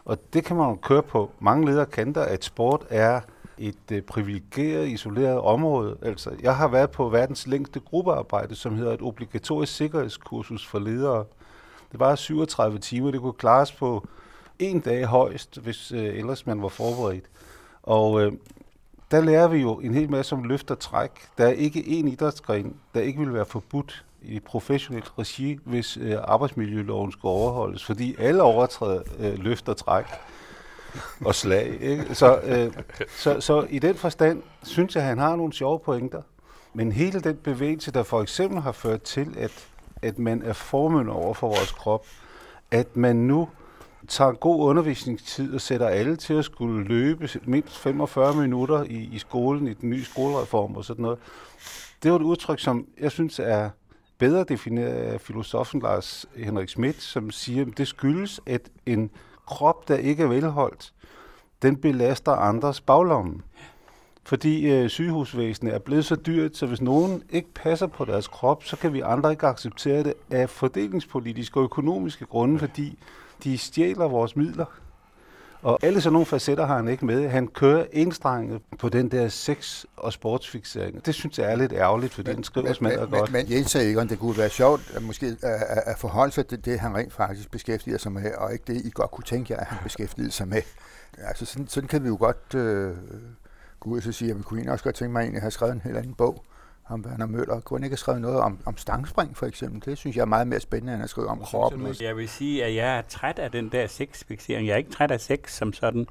Og 0.06 0.34
det 0.34 0.46
kan 0.46 0.56
man 0.56 0.70
jo 0.70 0.76
køre 0.76 1.04
på 1.04 1.32
mange 1.40 1.66
ledere 1.66 1.86
kanter, 1.86 2.22
at 2.22 2.44
sport 2.44 2.86
er 2.90 3.22
et 3.58 3.92
øh, 3.92 4.02
privilegeret, 4.02 4.88
isoleret 4.88 5.40
område. 5.40 5.98
Altså, 6.02 6.32
jeg 6.42 6.56
har 6.56 6.68
været 6.68 6.92
på 6.92 7.10
verdens 7.10 7.48
længste 7.48 7.80
gruppearbejde, 7.80 8.56
som 8.56 8.76
hedder 8.76 8.94
et 8.94 9.02
obligatorisk 9.02 9.76
sikkerhedskursus 9.76 10.68
for 10.68 10.80
ledere. 10.80 11.26
Det 11.92 12.00
var 12.00 12.16
37 12.16 12.80
timer, 12.80 13.12
det 13.12 13.22
kunne 13.22 13.34
klares 13.34 13.72
på 13.72 14.08
en 14.60 14.80
dag 14.80 15.06
højst, 15.06 15.60
hvis 15.60 15.92
øh, 15.92 16.18
ellers 16.18 16.46
man 16.46 16.62
var 16.62 16.68
forberedt. 16.68 17.26
Og 17.84 18.22
øh, 18.22 18.34
der 19.12 19.22
lærer 19.22 19.48
vi 19.48 19.58
jo 19.58 19.74
en 19.76 19.94
hel 19.94 20.12
masse 20.12 20.36
om 20.36 20.44
løft 20.44 20.72
og 20.72 20.80
træk. 20.80 21.12
Der 21.38 21.46
er 21.46 21.52
ikke 21.52 21.80
én 21.80 22.08
idrætsgren, 22.08 22.76
der 22.94 23.02
ikke 23.02 23.20
vil 23.20 23.34
være 23.34 23.46
forbudt 23.46 24.06
i 24.22 24.40
professionelt 24.40 25.14
regi, 25.20 25.60
hvis 25.64 25.98
øh, 25.98 26.16
arbejdsmiljøloven 26.24 27.12
skal 27.12 27.28
overholdes, 27.28 27.86
fordi 27.86 28.16
alle 28.20 28.44
overtræder 28.44 29.02
øh, 29.20 29.40
løft 29.40 29.70
og 29.70 29.78
træk 29.78 30.06
og 31.26 31.36
slag. 31.36 31.78
Ikke? 31.82 32.16
Så, 32.16 32.40
øh, 32.44 32.74
så, 33.18 33.42
så 33.42 33.68
i 33.70 33.80
den 33.80 33.96
forstand 33.96 34.44
synes 34.64 34.96
jeg, 34.96 35.04
at 35.04 35.10
han 35.10 35.18
har 35.18 35.36
nogle 35.36 35.54
sjove 35.54 35.80
pointer. 35.80 36.22
Men 36.74 36.92
hele 36.92 37.20
den 37.20 37.36
bevægelse, 37.36 37.92
der 37.92 38.04
for 38.04 38.22
eksempel 38.22 38.62
har 38.62 38.72
ført 38.72 39.02
til, 39.02 39.36
at, 39.38 39.68
at 40.02 40.20
man 40.20 40.42
er 40.42 40.54
formønder 40.54 41.14
over 41.14 41.34
for 41.34 41.48
vores 41.48 41.72
krop, 41.72 42.06
at 42.72 42.98
man 42.98 43.16
nu 43.16 43.50
tager 44.08 44.32
god 44.32 44.70
undervisningstid 44.70 45.54
og 45.54 45.62
sætter 45.62 45.88
alle 45.88 46.16
til 46.16 46.34
at 46.34 46.46
skulle 46.46 46.84
løbe 46.84 47.30
mindst 47.44 47.78
45 47.78 48.36
minutter 48.36 48.84
i, 48.84 49.10
i 49.14 49.20
skolen, 49.20 49.68
i 49.68 49.74
den 49.74 49.90
nye 49.90 50.04
skolereform 50.04 50.76
og 50.76 50.86
sådan 50.86 51.04
noget. 51.04 51.20
Det 52.04 52.12
var 52.12 52.18
et 52.18 52.24
udtryk, 52.24 52.60
som 52.60 52.86
jeg 53.00 53.12
synes 53.12 53.40
er 53.40 53.70
bedre 54.18 54.44
defineret 54.44 54.94
af 54.94 55.22
filosofen 55.22 55.82
Lars 55.82 56.26
Henrik 56.36 56.70
Schmidt, 56.70 57.02
som 57.02 57.32
siger, 57.32 57.66
at 57.66 57.78
det 57.78 57.88
skyldes, 57.88 58.42
at 58.46 58.62
en 58.86 59.10
krop, 59.48 59.88
der 59.88 59.96
ikke 59.96 60.24
er 60.24 60.28
velholdt, 60.28 60.94
den 61.62 61.76
belaster 61.76 62.32
andres 62.32 62.82
baglomme. 62.82 63.42
Fordi 64.24 64.72
øh, 64.72 64.90
sygehusvæsenet 64.90 65.74
er 65.74 65.80
blevet 65.80 66.06
så 66.06 66.16
dyrt, 66.16 66.58
så 66.58 66.66
hvis 66.66 66.82
nogen 66.82 67.24
ikke 67.30 67.54
passer 67.54 67.88
på 67.88 68.06
deres 68.06 68.28
krop, 68.28 68.64
så 68.64 68.78
kan 68.78 68.94
vi 68.94 69.00
andre 69.00 69.32
ikke 69.32 69.48
acceptere 69.48 70.04
det 70.04 70.14
af 70.32 70.50
fordelingspolitiske 70.50 71.60
og 71.60 71.64
økonomiske 71.64 72.26
grunde, 72.26 72.60
fordi 72.60 73.00
de 73.44 73.58
stjæler 73.58 74.08
vores 74.08 74.36
midler. 74.36 74.66
Og 75.62 75.80
alle 75.82 76.02
sådan 76.02 76.14
nogle 76.14 76.26
facetter 76.26 76.66
har 76.66 76.76
han 76.76 76.88
ikke 76.88 77.06
med. 77.06 77.30
Han 77.30 77.48
kører 77.48 77.86
enstrenget 77.92 78.62
på 78.80 78.90
den 78.90 79.12
der 79.12 79.30
sex- 79.30 79.86
og 79.98 80.14
sportsfixering. 80.14 81.06
Det 81.06 81.16
synes 81.16 81.40
jeg 81.40 81.52
er 81.52 81.56
lidt 81.56 81.74
ærgerligt, 81.74 82.14
fordi 82.14 82.30
men, 82.30 82.36
den 82.36 82.44
skriver 82.44 82.74
smadret 82.74 83.10
godt. 83.10 83.32
Men, 83.32 83.46
men 83.48 83.58
Jens 83.58 83.72
sagde 83.72 83.88
ikke, 83.88 84.02
om 84.02 84.08
det 84.08 84.20
kunne 84.20 84.38
være 84.38 84.50
sjovt 84.50 84.92
at 84.96 85.04
måske 85.04 85.38
at, 85.42 85.64
at 85.86 85.98
forholde 85.98 86.32
sig 86.32 86.48
til 86.48 86.66
det, 86.66 86.80
han 86.80 86.96
rent 86.96 87.14
faktisk 87.14 87.52
beskæftiger 87.52 87.98
sig 87.98 88.12
med, 88.12 88.34
og 88.34 88.54
ikke 88.54 88.64
det, 88.68 88.86
I 88.86 88.90
godt 88.94 89.12
kunne 89.12 89.24
tænke 89.24 89.54
jer, 89.54 89.60
at 89.60 89.66
han 89.66 89.78
beskæftigede 89.84 90.32
sig 90.32 90.48
med. 90.48 90.62
Altså 91.18 91.46
sådan, 91.46 91.68
sådan 91.68 91.88
kan 91.88 92.04
vi 92.04 92.08
jo 92.08 92.18
godt 92.20 92.56
øh, 92.56 92.92
gå 93.80 93.90
ud 93.90 94.02
og 94.08 94.14
sige, 94.14 94.32
at 94.32 94.38
vi 94.38 94.44
kunne 94.44 94.58
egentlig 94.58 94.72
også 94.72 94.84
godt 94.84 94.96
tænke 94.96 95.14
mig 95.14 95.36
at 95.36 95.42
have 95.42 95.52
skrevet 95.52 95.74
en 95.74 95.82
helt 95.82 95.98
anden 95.98 96.14
bog 96.14 96.44
om 96.90 97.06
Werner 97.06 97.26
Møller. 97.26 97.60
Kunne 97.60 97.78
han 97.78 97.84
ikke 97.84 97.94
have 97.94 97.98
skrevet 97.98 98.22
noget 98.22 98.38
om, 98.38 98.60
om 98.66 98.78
stangspring, 98.78 99.38
for 99.38 99.46
eksempel? 99.46 99.86
Det 99.86 99.98
synes 99.98 100.16
jeg 100.16 100.22
er 100.22 100.26
meget 100.26 100.48
mere 100.48 100.60
spændende, 100.60 100.94
end 100.94 101.04
at 101.04 101.10
skrive 101.10 101.28
om 101.28 101.40
kroppen. 101.40 101.88
Jeg, 101.88 102.02
jeg 102.02 102.18
vil 102.18 102.30
sige, 102.30 102.66
at 102.66 102.76
jeg 102.76 102.98
er 102.98 103.02
træt 103.02 103.40
af 103.40 103.52
den 103.52 103.70
der 103.70 103.88
sexfixering. 103.88 104.68
Jeg 104.68 104.74
er 104.74 104.78
ikke 104.78 104.92
træt 104.92 105.12
af 105.12 105.22
sex 105.22 105.52
som 105.52 105.74
sådan, 105.74 106.08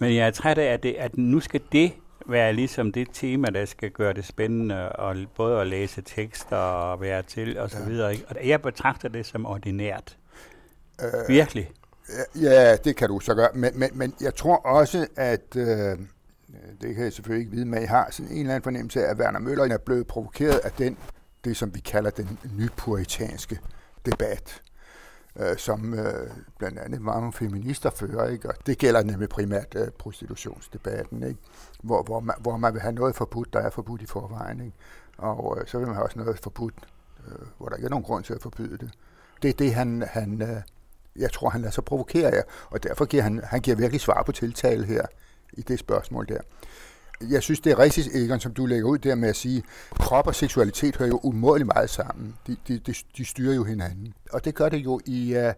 men 0.00 0.14
jeg 0.16 0.26
er 0.26 0.30
træt 0.30 0.58
af, 0.58 0.72
at, 0.72 0.82
det, 0.82 0.94
at 0.98 1.18
nu 1.18 1.40
skal 1.40 1.60
det 1.72 1.92
være 2.26 2.52
ligesom 2.52 2.92
det 2.92 3.08
tema, 3.12 3.48
der 3.48 3.64
skal 3.64 3.90
gøre 3.90 4.12
det 4.12 4.24
spændende, 4.24 4.92
og 4.92 5.16
både 5.36 5.60
at 5.60 5.66
læse 5.66 6.02
tekster 6.02 6.56
og 6.56 7.00
være 7.00 7.22
til 7.22 7.58
og 7.58 7.70
så 7.70 7.78
ja. 7.78 7.84
videre. 7.84 8.12
Ikke? 8.12 8.24
Og 8.28 8.48
jeg 8.48 8.62
betragter 8.62 9.08
det 9.08 9.26
som 9.26 9.46
ordinært. 9.46 10.16
Øh, 11.02 11.28
Virkelig. 11.28 11.70
Ja, 12.40 12.76
det 12.76 12.96
kan 12.96 13.08
du 13.08 13.20
så 13.20 13.34
gøre. 13.34 13.48
Men, 13.54 13.78
men, 13.78 13.90
men 13.94 14.14
jeg 14.20 14.34
tror 14.34 14.56
også, 14.56 15.06
at... 15.16 15.56
Øh, 15.56 15.98
Øh, 16.54 16.72
det 16.80 16.94
kan 16.94 17.04
jeg 17.04 17.12
selvfølgelig 17.12 17.40
ikke 17.40 17.56
vide, 17.56 17.64
men 17.64 17.80
jeg 17.80 17.88
har 17.88 18.08
sådan 18.10 18.32
en 18.32 18.38
eller 18.38 18.54
anden 18.54 18.62
fornemmelse 18.62 19.06
af, 19.06 19.10
at 19.10 19.18
Werner 19.18 19.38
Møller 19.38 19.64
er 19.64 19.78
blevet 19.78 20.06
provokeret 20.06 20.58
af 20.58 20.72
den, 20.72 20.98
det 21.44 21.56
som 21.56 21.74
vi 21.74 21.80
kalder 21.80 22.10
den 22.10 22.38
nypuritanske 22.58 23.58
debat, 24.06 24.62
øh, 25.36 25.56
som 25.56 25.94
øh, 25.94 26.30
blandt 26.58 26.78
andet 26.78 27.00
mange 27.02 27.32
feminister 27.32 27.90
fører, 27.90 28.28
ikke? 28.28 28.48
og 28.48 28.54
det 28.66 28.78
gælder 28.78 29.02
nemlig 29.02 29.28
primært 29.28 29.74
øh, 29.76 29.88
prostitutionsdebatten, 29.98 31.22
ikke? 31.22 31.40
Hvor, 31.82 32.02
hvor, 32.02 32.20
man, 32.20 32.34
hvor 32.40 32.56
man 32.56 32.72
vil 32.72 32.82
have 32.82 32.94
noget 32.94 33.16
forbudt, 33.16 33.52
der 33.52 33.60
er 33.60 33.70
forbudt 33.70 34.02
i 34.02 34.06
forvejen, 34.06 34.60
ikke? 34.60 34.76
og 35.18 35.58
øh, 35.60 35.66
så 35.66 35.78
vil 35.78 35.86
man 35.86 35.96
have 35.96 36.04
også 36.04 36.18
noget 36.18 36.38
forbudt, 36.38 36.74
øh, 37.26 37.46
hvor 37.58 37.68
der 37.68 37.76
ikke 37.76 37.86
er 37.86 37.90
nogen 37.90 38.04
grund 38.04 38.24
til 38.24 38.34
at 38.34 38.42
forbyde 38.42 38.78
det. 38.78 38.90
Det 39.42 39.48
er 39.48 39.54
det, 39.54 39.74
han, 39.74 40.04
han 40.10 40.42
øh, 40.42 40.62
jeg 41.16 41.32
tror, 41.32 41.48
han 41.48 41.60
lader 41.60 41.72
sig 41.72 41.84
provokere 41.84 42.30
af, 42.30 42.42
og 42.70 42.82
derfor 42.82 43.04
giver 43.04 43.22
han, 43.22 43.40
han 43.44 43.60
giver 43.60 43.76
virkelig 43.76 44.00
svar 44.00 44.22
på 44.22 44.32
tiltale 44.32 44.86
her 44.86 45.06
i 45.52 45.62
det 45.62 45.78
spørgsmål 45.78 46.28
der. 46.28 46.40
Jeg 47.20 47.42
synes, 47.42 47.60
det 47.60 47.72
er 47.72 47.78
rigtigt, 47.78 48.08
Egon, 48.14 48.40
som 48.40 48.54
du 48.54 48.66
lægger 48.66 48.88
ud 48.88 48.98
der 48.98 49.14
med 49.14 49.28
at 49.28 49.36
sige, 49.36 49.62
krop 49.90 50.26
og 50.26 50.34
seksualitet 50.34 50.96
hører 50.96 51.08
jo 51.08 51.20
umådeligt 51.22 51.66
meget 51.74 51.90
sammen. 51.90 52.36
De, 52.46 52.56
de, 52.68 52.78
de, 52.78 52.94
de 53.16 53.24
styrer 53.24 53.54
jo 53.54 53.64
hinanden. 53.64 54.14
Og 54.32 54.44
det 54.44 54.54
gør 54.54 54.68
det 54.68 54.78
jo 54.78 55.00
i, 55.06 55.36
uh, 55.36 55.52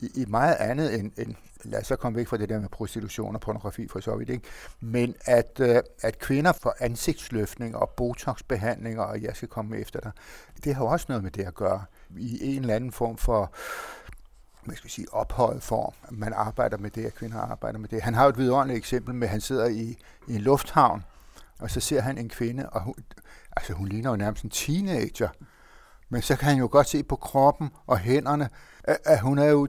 i, 0.00 0.20
i 0.20 0.24
meget 0.28 0.54
andet 0.54 0.94
end, 0.94 1.12
end, 1.18 1.34
lad 1.64 1.80
os 1.80 1.86
så 1.86 1.96
komme 1.96 2.16
væk 2.16 2.28
fra 2.28 2.36
det 2.36 2.48
der 2.48 2.60
med 2.60 2.68
prostitution 2.68 3.34
og 3.34 3.40
pornografi 3.40 3.88
for 3.88 4.00
så 4.00 4.16
vidt, 4.16 4.30
ikke? 4.30 4.44
men 4.80 5.14
at, 5.24 5.60
uh, 5.60 5.76
at 6.02 6.18
kvinder 6.18 6.52
får 6.52 6.74
ansigtsløftning 6.80 7.76
og 7.76 7.90
botoxbehandlinger, 7.96 9.02
og 9.02 9.22
jeg 9.22 9.36
skal 9.36 9.48
komme 9.48 9.78
efter 9.78 10.00
dig, 10.00 10.12
det 10.64 10.74
har 10.74 10.84
jo 10.84 10.90
også 10.90 11.06
noget 11.08 11.22
med 11.22 11.30
det 11.30 11.42
at 11.42 11.54
gøre. 11.54 11.84
I 12.18 12.56
en 12.56 12.60
eller 12.60 12.74
anden 12.74 12.92
form 12.92 13.16
for 13.16 13.54
man 14.64 14.76
skal 14.76 14.90
sige, 14.90 15.06
ophøjet 15.12 15.62
form. 15.62 15.92
Man 16.10 16.32
arbejder 16.32 16.76
med 16.76 16.90
det, 16.90 17.06
og 17.06 17.12
kvinder 17.12 17.38
arbejder 17.38 17.78
med 17.78 17.88
det. 17.88 18.02
Han 18.02 18.14
har 18.14 18.22
jo 18.22 18.28
et 18.28 18.38
vidunderligt 18.38 18.78
eksempel 18.78 19.14
med, 19.14 19.26
at 19.26 19.30
han 19.30 19.40
sidder 19.40 19.66
i, 19.66 19.96
i 20.28 20.34
en 20.34 20.40
lufthavn, 20.40 21.04
og 21.58 21.70
så 21.70 21.80
ser 21.80 22.00
han 22.00 22.18
en 22.18 22.28
kvinde, 22.28 22.68
og 22.68 22.82
hun, 22.82 22.94
altså 23.56 23.72
hun 23.72 23.88
ligner 23.88 24.10
jo 24.10 24.16
nærmest 24.16 24.44
en 24.44 24.50
teenager, 24.50 25.28
men 26.08 26.22
så 26.22 26.36
kan 26.36 26.48
han 26.48 26.58
jo 26.58 26.68
godt 26.72 26.88
se 26.88 27.02
på 27.02 27.16
kroppen 27.16 27.70
og 27.86 27.98
hænderne, 27.98 28.48
at, 28.84 28.98
at 29.04 29.20
hun 29.20 29.38
er 29.38 29.46
jo 29.46 29.68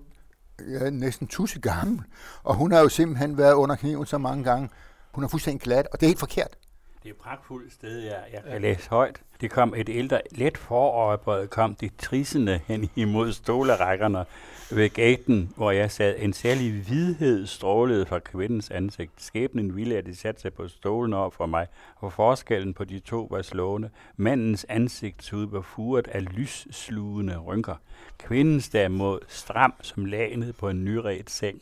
ja, 0.59 0.89
næsten 0.89 1.27
tusse 1.27 1.59
gammel, 1.59 2.01
og 2.43 2.55
hun 2.55 2.71
har 2.71 2.79
jo 2.79 2.89
simpelthen 2.89 3.38
været 3.38 3.53
under 3.53 3.75
kniven 3.75 4.05
så 4.05 4.17
mange 4.17 4.43
gange. 4.43 4.69
Hun 5.12 5.23
er 5.23 5.27
fuldstændig 5.27 5.62
glat, 5.62 5.88
og 5.91 6.00
det 6.00 6.05
er 6.05 6.09
helt 6.09 6.19
forkert. 6.19 6.57
Det 7.03 7.09
er 7.09 7.13
et 7.13 7.19
pragtfuldt 7.19 7.73
sted, 7.73 8.00
jeg, 8.00 8.23
jeg 8.33 8.43
kan 8.43 8.62
læse 8.62 8.89
højt. 8.89 9.21
Det 9.43 9.51
kom 9.51 9.73
et 9.77 9.89
ældre, 9.89 10.21
let 10.31 10.57
foroverbøjet, 10.57 11.50
kom 11.50 11.75
det 11.75 11.91
trissende 11.97 12.59
hen 12.67 12.89
imod 12.95 13.33
stolerækkerne 13.33 14.25
ved 14.71 14.89
gaten, 14.89 15.53
hvor 15.55 15.71
jeg 15.71 15.91
sad. 15.91 16.15
En 16.17 16.33
særlig 16.33 16.81
hvidhed 16.88 17.47
strålede 17.47 18.05
fra 18.05 18.19
kvindens 18.19 18.71
ansigt. 18.71 19.12
Skæbnen 19.17 19.75
ville, 19.75 19.97
at 19.97 20.05
de 20.05 20.15
satte 20.15 20.41
sig 20.41 20.53
på 20.53 20.67
stolen 20.67 21.13
over 21.13 21.29
for 21.29 21.45
mig, 21.45 21.67
og 21.95 22.13
forskellen 22.13 22.73
på 22.73 22.83
de 22.83 23.00
to 23.00 23.27
var 23.31 23.41
slående. 23.41 23.89
Mandens 24.17 24.65
ansigtshud 24.69 25.47
var 25.47 25.62
furet 25.62 26.07
af 26.07 26.35
lysslugende 26.35 27.38
rynker. 27.38 27.75
Kvindens 28.17 28.69
derimod 28.69 29.19
stram 29.27 29.73
som 29.81 30.05
lagnet 30.05 30.55
på 30.55 30.69
en 30.69 30.85
nyret 30.85 31.29
seng. 31.29 31.62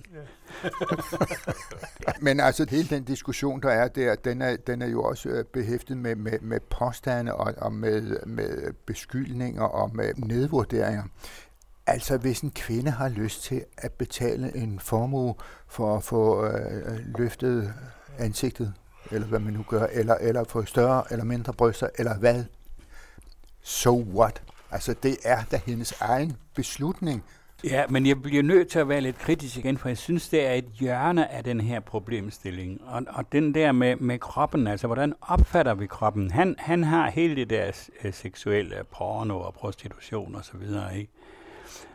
Men 2.21 2.39
altså, 2.39 2.67
hele 2.69 2.87
den 2.87 3.03
diskussion, 3.03 3.61
der 3.61 3.69
er 3.69 3.87
der, 3.87 4.15
den 4.15 4.41
er, 4.41 4.55
den 4.55 4.81
er 4.81 4.87
jo 4.87 5.03
også 5.03 5.29
øh, 5.29 5.45
behæftet 5.45 5.97
med, 5.97 6.15
med, 6.15 6.39
med 6.41 6.59
påstande 6.59 7.35
og, 7.35 7.53
og 7.57 7.70
med, 7.71 8.25
med 8.25 8.73
beskyldninger 8.85 9.63
og 9.63 9.95
med 9.95 10.13
nedvurderinger. 10.17 11.03
Altså, 11.87 12.17
hvis 12.17 12.41
en 12.41 12.51
kvinde 12.51 12.91
har 12.91 13.09
lyst 13.09 13.43
til 13.43 13.65
at 13.77 13.91
betale 13.91 14.55
en 14.57 14.79
formue 14.79 15.35
for 15.67 15.97
at 15.97 16.03
få 16.03 16.45
øh, 16.45 16.99
løftet 17.17 17.73
ansigtet, 18.17 18.73
eller 19.11 19.27
hvad 19.27 19.39
man 19.39 19.53
nu 19.53 19.65
gør, 19.69 19.85
eller, 19.91 20.15
eller 20.15 20.43
få 20.43 20.65
større 20.65 21.03
eller 21.11 21.25
mindre 21.25 21.53
bryster, 21.53 21.87
eller 21.97 22.17
hvad, 22.17 22.43
so 23.61 24.01
what? 24.01 24.41
Altså, 24.71 24.95
det 25.03 25.17
er 25.23 25.43
da 25.51 25.61
hendes 25.65 25.93
egen 25.99 26.37
beslutning. 26.55 27.23
Ja, 27.63 27.83
men 27.89 28.05
jeg 28.05 28.21
bliver 28.21 28.43
nødt 28.43 28.67
til 28.67 28.79
at 28.79 28.89
være 28.89 29.01
lidt 29.01 29.17
kritisk 29.17 29.57
igen, 29.57 29.77
for 29.77 29.89
jeg 29.89 29.97
synes, 29.97 30.29
det 30.29 30.47
er 30.47 30.53
et 30.53 30.65
hjørne 30.65 31.31
af 31.31 31.43
den 31.43 31.61
her 31.61 31.79
problemstilling. 31.79 32.81
Og, 32.85 33.03
og 33.07 33.31
den 33.31 33.53
der 33.53 33.71
med, 33.71 33.95
med 33.95 34.19
kroppen, 34.19 34.67
altså 34.67 34.87
hvordan 34.87 35.13
opfatter 35.21 35.73
vi 35.73 35.87
kroppen? 35.87 36.31
Han, 36.31 36.55
han 36.59 36.83
har 36.83 37.09
hele 37.09 37.35
det 37.35 37.49
der 37.49 37.89
øh, 38.03 38.13
seksuelle 38.13 38.75
porno 38.91 39.39
og 39.39 39.53
prostitution 39.53 40.35
og 40.35 40.45
så 40.45 40.57
videre, 40.57 40.97
ikke? 40.97 41.11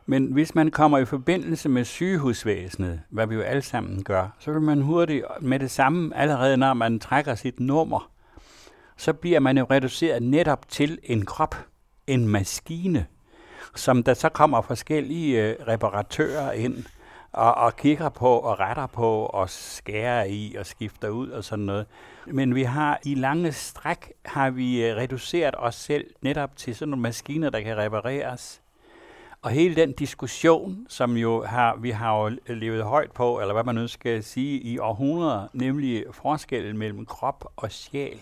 Men 0.06 0.32
hvis 0.32 0.54
man 0.54 0.70
kommer 0.70 0.98
i 0.98 1.04
forbindelse 1.04 1.68
med 1.68 1.84
sygehusvæsenet, 1.84 3.00
hvad 3.10 3.26
vi 3.26 3.34
jo 3.34 3.40
alle 3.40 3.62
sammen 3.62 4.04
gør, 4.04 4.36
så 4.38 4.52
vil 4.52 4.62
man 4.62 4.82
hurtigt 4.82 5.24
med 5.40 5.58
det 5.58 5.70
samme, 5.70 6.16
allerede 6.16 6.56
når 6.56 6.74
man 6.74 7.00
trækker 7.00 7.34
sit 7.34 7.60
nummer, 7.60 8.10
så 8.96 9.12
bliver 9.12 9.40
man 9.40 9.58
jo 9.58 9.66
reduceret 9.70 10.22
netop 10.22 10.68
til 10.68 10.98
en 11.02 11.24
krop, 11.24 11.56
en 12.06 12.28
maskine, 12.28 13.06
som 13.78 14.02
der 14.02 14.14
så 14.14 14.28
kommer 14.28 14.60
forskellige 14.60 15.42
øh, 15.42 15.56
reparatører 15.68 16.52
ind 16.52 16.84
og, 17.32 17.54
og 17.54 17.76
kigger 17.76 18.08
på 18.08 18.28
og 18.28 18.60
retter 18.60 18.86
på 18.86 19.26
og 19.26 19.50
skærer 19.50 20.24
i 20.24 20.54
og 20.58 20.66
skifter 20.66 21.08
ud 21.08 21.28
og 21.28 21.44
sådan 21.44 21.64
noget. 21.64 21.86
Men 22.26 22.54
vi 22.54 22.62
har 22.62 23.00
i 23.04 23.14
lange 23.14 23.52
stræk 23.52 24.12
har 24.24 24.50
vi 24.50 24.86
øh, 24.86 24.96
reduceret 24.96 25.54
os 25.58 25.74
selv 25.74 26.06
netop 26.22 26.56
til 26.56 26.76
sådan 26.76 26.90
nogle 26.90 27.02
maskiner, 27.02 27.50
der 27.50 27.60
kan 27.60 27.76
repareres. 27.76 28.62
Og 29.42 29.50
hele 29.50 29.76
den 29.76 29.92
diskussion, 29.92 30.86
som 30.88 31.16
jo 31.16 31.44
har, 31.44 31.76
vi 31.76 31.90
har 31.90 32.22
jo 32.22 32.36
levet 32.46 32.84
højt 32.84 33.12
på, 33.12 33.40
eller 33.40 33.52
hvad 33.52 33.64
man 33.64 33.74
nu 33.74 33.88
skal 33.88 34.24
sige, 34.24 34.60
i 34.60 34.78
århundreder, 34.78 35.46
nemlig 35.52 36.04
forskellen 36.12 36.78
mellem 36.78 37.06
krop 37.06 37.52
og 37.56 37.72
sjæl. 37.72 38.20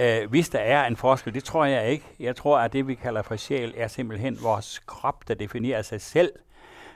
Uh, 0.00 0.30
hvis 0.30 0.48
der 0.48 0.58
er 0.58 0.86
en 0.86 0.96
forskel, 0.96 1.34
det 1.34 1.44
tror 1.44 1.64
jeg 1.64 1.90
ikke. 1.90 2.04
Jeg 2.20 2.36
tror, 2.36 2.58
at 2.58 2.72
det, 2.72 2.86
vi 2.86 2.94
kalder 2.94 3.22
for 3.22 3.36
sjæl, 3.36 3.74
er 3.76 3.88
simpelthen 3.88 4.38
vores 4.42 4.78
krop, 4.86 5.28
der 5.28 5.34
definerer 5.34 5.82
sig 5.82 6.00
selv. 6.00 6.32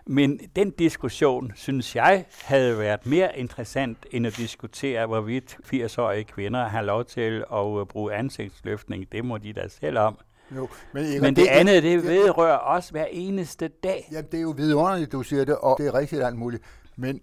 Men 0.06 0.40
den 0.56 0.70
diskussion, 0.70 1.52
synes 1.54 1.96
jeg, 1.96 2.24
havde 2.42 2.78
været 2.78 3.06
mere 3.06 3.38
interessant, 3.38 3.98
end 4.10 4.26
at 4.26 4.36
diskutere, 4.36 5.06
hvorvidt 5.06 5.56
80-årige 5.74 6.24
kvinder 6.24 6.68
har 6.68 6.82
lov 6.82 7.04
til 7.04 7.44
at 7.54 7.88
bruge 7.88 8.14
ansigtsløftning. 8.14 9.12
Det 9.12 9.24
må 9.24 9.38
de 9.38 9.52
da 9.52 9.68
selv 9.68 9.98
om. 9.98 10.18
Jo, 10.56 10.68
men, 10.92 11.04
Inger, 11.04 11.20
men 11.20 11.36
det, 11.36 11.44
det 11.44 11.50
andet, 11.50 11.82
det 11.82 12.04
vedrører 12.04 12.58
os 12.58 12.88
hver 12.88 13.06
eneste 13.10 13.68
dag. 13.68 14.08
Ja, 14.12 14.20
det 14.20 14.34
er 14.34 14.42
jo 14.42 14.54
vidunderligt, 14.56 15.12
du 15.12 15.22
siger 15.22 15.44
det, 15.44 15.56
og 15.56 15.78
det 15.78 15.86
er 15.86 15.94
rigtigt 15.94 16.22
alt 16.22 16.36
muligt. 16.36 16.62
Men, 16.96 17.20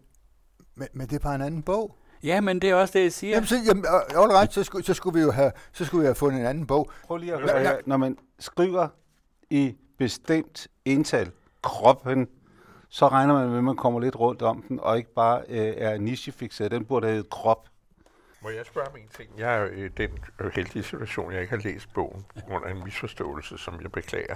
men, 0.75 0.87
men 0.93 1.07
det 1.07 1.15
er 1.15 1.19
bare 1.19 1.35
en 1.35 1.41
anden 1.41 1.63
bog. 1.63 1.95
Ja, 2.27 2.41
men 2.41 2.61
det 2.61 2.69
er 2.69 2.75
også 2.75 2.97
det, 2.97 3.03
jeg 3.03 3.13
siger. 3.13 3.33
Jamen, 3.33 3.47
så, 3.47 3.55
jamen, 3.67 3.85
all 4.15 4.31
right, 4.31 4.53
så, 4.53 4.63
skulle, 4.63 4.85
så, 4.85 4.93
skulle 4.93 5.19
vi 5.19 5.25
jo 5.25 5.31
have, 5.31 5.51
så 5.71 5.85
skulle 5.85 6.01
vi 6.01 6.05
have 6.05 6.15
fundet 6.15 6.39
en 6.39 6.45
anden 6.45 6.67
bog. 6.67 6.89
Prøv 7.03 7.17
lige 7.17 7.33
at 7.33 7.39
høre 7.39 7.57
ja, 7.57 7.71
Når 7.85 7.97
man 7.97 8.17
skriver 8.39 8.87
i 9.49 9.75
bestemt 9.97 10.67
ental 10.85 11.31
kroppen, 11.63 12.27
så 12.89 13.07
regner 13.07 13.33
man 13.33 13.49
med, 13.49 13.57
at 13.57 13.63
man 13.63 13.75
kommer 13.75 13.99
lidt 13.99 14.15
rundt 14.19 14.41
om 14.41 14.63
den, 14.67 14.79
og 14.79 14.97
ikke 14.97 15.13
bare 15.13 15.41
øh, 15.49 15.73
er 15.77 15.97
nichefixeret. 15.97 16.71
Den 16.71 16.85
burde 16.85 17.07
have 17.07 17.23
krop. 17.23 17.69
Må 18.41 18.49
jeg 18.49 18.65
spørge 18.65 18.87
om 18.87 18.97
en 18.97 19.07
ting? 19.17 19.29
Jeg 19.37 19.55
er 19.55 19.59
jo 19.59 19.85
i 19.85 19.87
den 19.87 20.09
heldige 20.53 20.83
situation, 20.83 21.31
jeg 21.31 21.41
ikke 21.41 21.55
har 21.55 21.63
læst 21.63 21.93
bogen 21.93 22.25
på 22.35 22.41
grund 22.47 22.65
af 22.65 22.71
en 22.71 22.83
misforståelse, 22.83 23.57
som 23.57 23.81
jeg 23.81 23.91
beklager. 23.91 24.35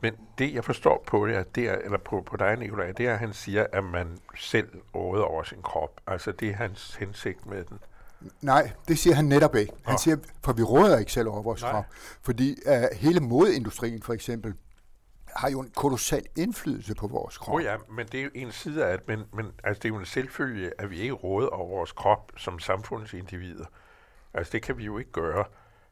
Men 0.00 0.14
det, 0.38 0.54
jeg 0.54 0.64
forstår 0.64 1.04
på 1.06 1.26
det, 1.26 1.54
det 1.54 1.68
er, 1.68 1.74
eller 1.74 1.98
på, 1.98 2.22
på 2.26 2.36
dig, 2.36 2.56
Nicolaj, 2.56 2.92
det 2.92 3.06
er, 3.06 3.12
at 3.12 3.18
han 3.18 3.32
siger, 3.32 3.66
at 3.72 3.84
man 3.84 4.18
selv 4.36 4.68
råder 4.94 5.24
over 5.24 5.42
sin 5.42 5.62
krop. 5.62 6.00
Altså, 6.06 6.32
det 6.32 6.48
er 6.48 6.54
hans 6.54 6.94
hensigt 6.94 7.46
med 7.46 7.64
den. 7.64 7.78
Nej, 8.40 8.72
det 8.88 8.98
siger 8.98 9.14
han 9.14 9.24
netop 9.24 9.54
ikke. 9.54 9.72
Han 9.84 9.98
siger, 9.98 10.16
for 10.44 10.52
vi 10.52 10.62
råder 10.62 10.98
ikke 10.98 11.12
selv 11.12 11.28
over 11.28 11.42
vores 11.42 11.62
Nej. 11.62 11.70
krop. 11.70 11.84
Fordi 12.22 12.56
uh, 12.66 12.98
hele 12.98 13.20
modeindustrien 13.20 14.02
for 14.02 14.12
eksempel, 14.12 14.54
har 15.38 15.50
jo 15.50 15.60
en 15.60 15.70
kolossal 15.76 16.26
indflydelse 16.36 16.94
på 16.94 17.06
vores 17.06 17.38
krop. 17.38 17.54
Oh 17.54 17.62
ja, 17.62 17.76
men 17.90 18.06
det 18.06 18.20
er 18.20 18.24
jo 18.24 18.30
en 18.34 18.52
side 18.52 18.86
af 18.86 18.92
at 18.92 19.08
men, 19.08 19.24
men 19.32 19.52
altså, 19.64 19.80
det 19.80 19.84
er 19.84 19.88
jo 19.88 19.98
en 19.98 20.06
selvfølge, 20.06 20.72
at 20.78 20.90
vi 20.90 21.00
ikke 21.00 21.12
råder 21.14 21.48
over 21.48 21.68
vores 21.68 21.92
krop 21.92 22.32
som 22.36 22.58
samfundsindivider. 22.58 23.64
Altså 24.34 24.52
det 24.52 24.62
kan 24.62 24.78
vi 24.78 24.84
jo 24.84 24.98
ikke 24.98 25.10
gøre. 25.10 25.44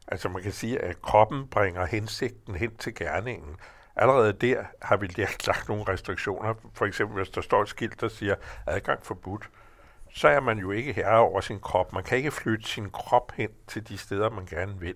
Altså 0.07 0.29
man 0.29 0.43
kan 0.43 0.51
sige, 0.51 0.79
at 0.79 1.01
kroppen 1.01 1.47
bringer 1.47 1.85
hensigten 1.85 2.55
hen 2.55 2.75
til 2.75 2.95
gerningen. 2.95 3.55
Allerede 3.95 4.33
der 4.33 4.63
har 4.81 4.97
vi 4.97 5.07
lagt 5.47 5.67
nogle 5.69 5.83
restriktioner. 5.87 6.53
For 6.73 6.85
eksempel 6.85 7.17
hvis 7.17 7.29
der 7.29 7.41
står 7.41 7.61
et 7.61 7.69
skilt, 7.69 8.01
der 8.01 8.07
siger 8.07 8.35
adgang 8.65 9.05
forbudt, 9.05 9.49
så 10.09 10.27
er 10.27 10.39
man 10.39 10.59
jo 10.59 10.71
ikke 10.71 10.93
herre 10.93 11.19
over 11.19 11.41
sin 11.41 11.59
krop. 11.59 11.93
Man 11.93 12.03
kan 12.03 12.17
ikke 12.17 12.31
flytte 12.31 12.67
sin 12.67 12.89
krop 12.89 13.31
hen 13.31 13.49
til 13.67 13.89
de 13.89 13.97
steder, 13.97 14.29
man 14.29 14.45
gerne 14.45 14.79
vil. 14.79 14.95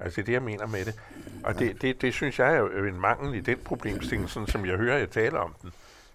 Altså 0.00 0.16
det 0.16 0.22
er 0.22 0.26
det, 0.26 0.32
jeg 0.32 0.42
mener 0.42 0.66
med 0.66 0.84
det. 0.84 1.00
Og 1.44 1.58
det, 1.58 1.82
det, 1.82 2.02
det 2.02 2.14
synes 2.14 2.38
jeg 2.38 2.54
er 2.54 2.58
jo 2.58 2.84
en 2.84 3.00
mangel 3.00 3.34
i 3.34 3.40
den 3.40 3.58
problemstilling, 3.64 4.30
sådan 4.30 4.46
som 4.46 4.66
jeg 4.66 4.76
hører, 4.76 4.98
jeg 4.98 5.10
taler 5.10 5.38
om 5.38 5.54
den. 5.62 5.72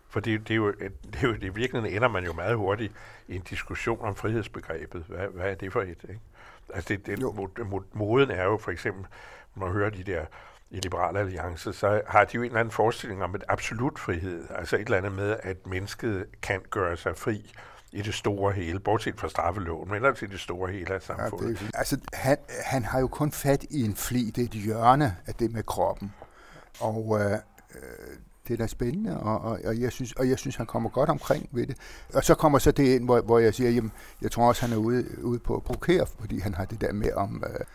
For 0.09 0.19
det, 0.19 0.47
det, 0.47 0.53
er 0.53 0.55
jo, 0.55 0.71
det 0.71 1.15
er 1.23 1.27
jo, 1.27 1.33
det 1.33 1.55
virkelig 1.55 1.95
ender 1.95 2.07
man 2.07 2.25
jo 2.25 2.33
meget 2.33 2.55
hurtigt 2.55 2.93
i 3.27 3.35
en 3.35 3.41
diskussion 3.41 4.01
om 4.01 4.15
frihedsbegrebet. 4.15 5.03
Hvad, 5.07 5.27
hvad 5.27 5.51
er 5.51 5.55
det 5.55 5.73
for 5.73 5.81
et? 5.81 6.05
Ikke? 6.09 6.19
Altså 6.73 6.93
det, 6.93 7.05
det, 7.05 7.19
mod, 7.65 7.83
moden 7.93 8.31
er 8.31 8.43
jo 8.43 8.57
for 8.57 8.71
eksempel, 8.71 9.05
når 9.55 9.65
man 9.65 9.73
hører 9.73 9.89
de 9.89 10.03
der 10.03 10.25
i 10.69 10.79
Liberale 10.79 11.19
Alliance, 11.19 11.73
så 11.73 12.01
har 12.07 12.25
de 12.25 12.35
jo 12.35 12.41
en 12.41 12.45
eller 12.45 12.59
anden 12.59 12.71
forestilling 12.71 13.23
om 13.23 13.35
et 13.35 13.43
absolut 13.47 13.99
frihed. 13.99 14.43
Altså 14.49 14.75
et 14.75 14.81
eller 14.81 14.97
andet 14.97 15.11
med, 15.11 15.37
at 15.43 15.67
mennesket 15.67 16.25
kan 16.41 16.61
gøre 16.69 16.97
sig 16.97 17.17
fri 17.17 17.53
i 17.95 18.01
det 18.01 18.13
store 18.13 18.53
hele, 18.53 18.79
bortset 18.79 19.19
fra 19.19 19.29
straffeloven, 19.29 19.89
men 19.89 19.95
ellers 19.95 20.21
i 20.21 20.25
det 20.25 20.39
store 20.39 20.71
hele 20.71 20.93
af 20.93 21.01
samfundet. 21.01 21.61
Ja, 21.61 21.65
det 21.65 21.71
altså, 21.73 21.97
han, 22.13 22.37
han 22.65 22.83
har 22.83 22.99
jo 22.99 23.07
kun 23.07 23.31
fat 23.31 23.63
i 23.69 23.81
en 23.85 23.95
fli, 23.95 24.29
det 24.29 24.41
er 24.41 24.45
et 24.45 24.51
hjørne 24.51 25.15
af 25.25 25.35
det 25.35 25.51
med 25.51 25.63
kroppen. 25.63 26.13
Og 26.79 27.19
øh, 27.19 27.31
øh, 27.31 27.39
det 28.47 28.53
er 28.53 28.57
da 28.57 28.67
spændende, 28.67 29.19
og, 29.19 29.41
og, 29.41 29.59
og, 29.65 29.79
jeg 29.79 29.91
synes, 29.91 30.13
og 30.13 30.29
jeg 30.29 30.39
synes, 30.39 30.55
han 30.55 30.65
kommer 30.65 30.89
godt 30.89 31.09
omkring 31.09 31.49
ved 31.51 31.67
det. 31.67 31.77
Og 32.13 32.23
så 32.23 32.35
kommer 32.35 32.59
så 32.59 32.71
det 32.71 32.95
ind, 32.95 33.05
hvor, 33.05 33.21
hvor 33.21 33.39
jeg 33.39 33.53
siger, 33.53 33.69
jamen, 33.69 33.91
jeg 34.21 34.31
tror 34.31 34.47
også, 34.47 34.61
han 34.61 34.73
er 34.73 34.77
ude, 34.77 35.23
ude 35.23 35.39
på 35.39 35.55
at 35.55 35.63
provokere, 35.63 36.05
fordi 36.19 36.39
han 36.39 36.53
har 36.53 36.65
det 36.65 36.81
der 36.81 36.93
med 36.93 37.13
om, 37.13 37.43
øh, 37.47 37.65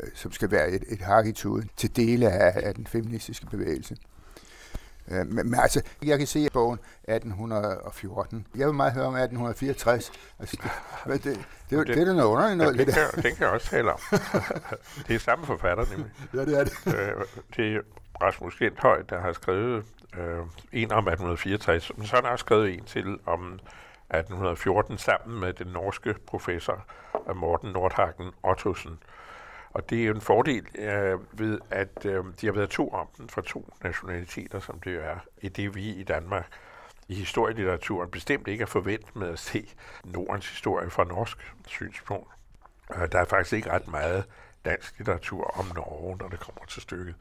øh, 0.00 0.08
som 0.14 0.32
skal 0.32 0.50
være 0.50 0.70
et, 0.70 0.84
et 0.88 1.00
hak 1.00 1.26
i 1.26 1.32
tuden 1.32 1.70
til 1.76 1.96
dele 1.96 2.30
af, 2.30 2.68
af 2.68 2.74
den 2.74 2.86
feministiske 2.86 3.46
bevægelse. 3.46 3.96
Øh, 5.10 5.26
men, 5.26 5.50
men 5.50 5.60
altså, 5.60 5.82
jeg 6.04 6.18
kan 6.18 6.26
se 6.26 6.40
i 6.40 6.48
bogen 6.52 6.78
1814. 7.08 8.46
Jeg 8.56 8.66
vil 8.66 8.74
meget 8.74 8.92
høre 8.92 9.04
om 9.04 9.14
1864. 9.14 10.12
Altså, 10.38 10.56
det, 10.62 11.24
det, 11.24 11.24
det, 11.24 11.38
det, 11.70 11.78
det, 11.78 11.86
det 11.86 12.02
er 12.02 12.04
da 12.04 12.12
noget 12.12 12.28
underligt 12.28 12.58
noget. 12.58 12.78
Ja, 12.78 12.84
det, 12.84 12.94
kan, 12.94 13.22
det 13.22 13.36
kan 13.36 13.40
jeg 13.40 13.48
også 13.48 13.66
tale 13.66 13.92
om. 13.92 13.98
det 15.08 15.14
er 15.14 15.18
samme 15.18 15.46
forfatter, 15.46 15.84
nemlig. 15.90 16.10
Ja, 16.34 16.44
det 16.44 16.58
er 16.58 16.64
det. 16.64 16.86
Øh, 16.86 17.24
det 17.56 17.74
er 17.74 17.80
Rasmus 18.22 18.56
Genthøj, 18.56 19.02
der 19.02 19.20
har 19.20 19.32
skrevet 19.32 19.84
øh, 20.18 20.38
en 20.72 20.92
om 20.92 21.08
1864, 21.08 21.90
men 21.96 22.06
så 22.06 22.16
har 22.16 22.22
han 22.22 22.32
også 22.32 22.42
skrevet 22.42 22.74
en 22.74 22.84
til 22.84 23.18
om 23.26 23.52
1814 23.52 24.98
sammen 24.98 25.40
med 25.40 25.52
den 25.52 25.66
norske 25.66 26.14
professor 26.26 26.84
Morten 27.34 27.70
Nordhagen 27.70 28.30
Ottosen. 28.42 28.98
Og 29.78 29.90
det 29.90 30.02
er 30.02 30.04
jo 30.06 30.14
en 30.14 30.20
fordel 30.20 30.66
øh, 30.78 31.18
ved, 31.32 31.58
at 31.70 32.04
øh, 32.04 32.24
de 32.40 32.46
har 32.46 32.52
været 32.52 32.70
to 32.70 32.90
om 32.90 33.06
den 33.16 33.28
fra 33.28 33.42
to 33.42 33.74
nationaliteter, 33.84 34.60
som 34.60 34.80
det 34.80 34.94
jo 34.94 35.00
er, 35.00 35.16
i 35.40 35.48
det 35.48 35.74
vi 35.74 35.94
i 35.94 36.02
Danmark 36.02 36.46
i 37.08 37.14
historielitteraturen 37.14 38.10
bestemt 38.10 38.48
ikke 38.48 38.62
er 38.62 38.66
forventet 38.66 39.16
med 39.16 39.28
at 39.28 39.38
se 39.38 39.74
Nordens 40.04 40.48
historie 40.48 40.90
fra 40.90 41.04
norsk 41.04 41.54
synspunkt. 41.66 42.28
Øh, 42.96 43.08
der 43.12 43.18
er 43.18 43.24
faktisk 43.24 43.52
ikke 43.52 43.70
ret 43.70 43.88
meget 43.88 44.24
dansk 44.64 44.98
litteratur 44.98 45.58
om 45.58 45.66
Norge, 45.74 46.16
når 46.16 46.28
det 46.28 46.40
kommer 46.40 46.64
til 46.68 46.82
stykket. 46.82 47.14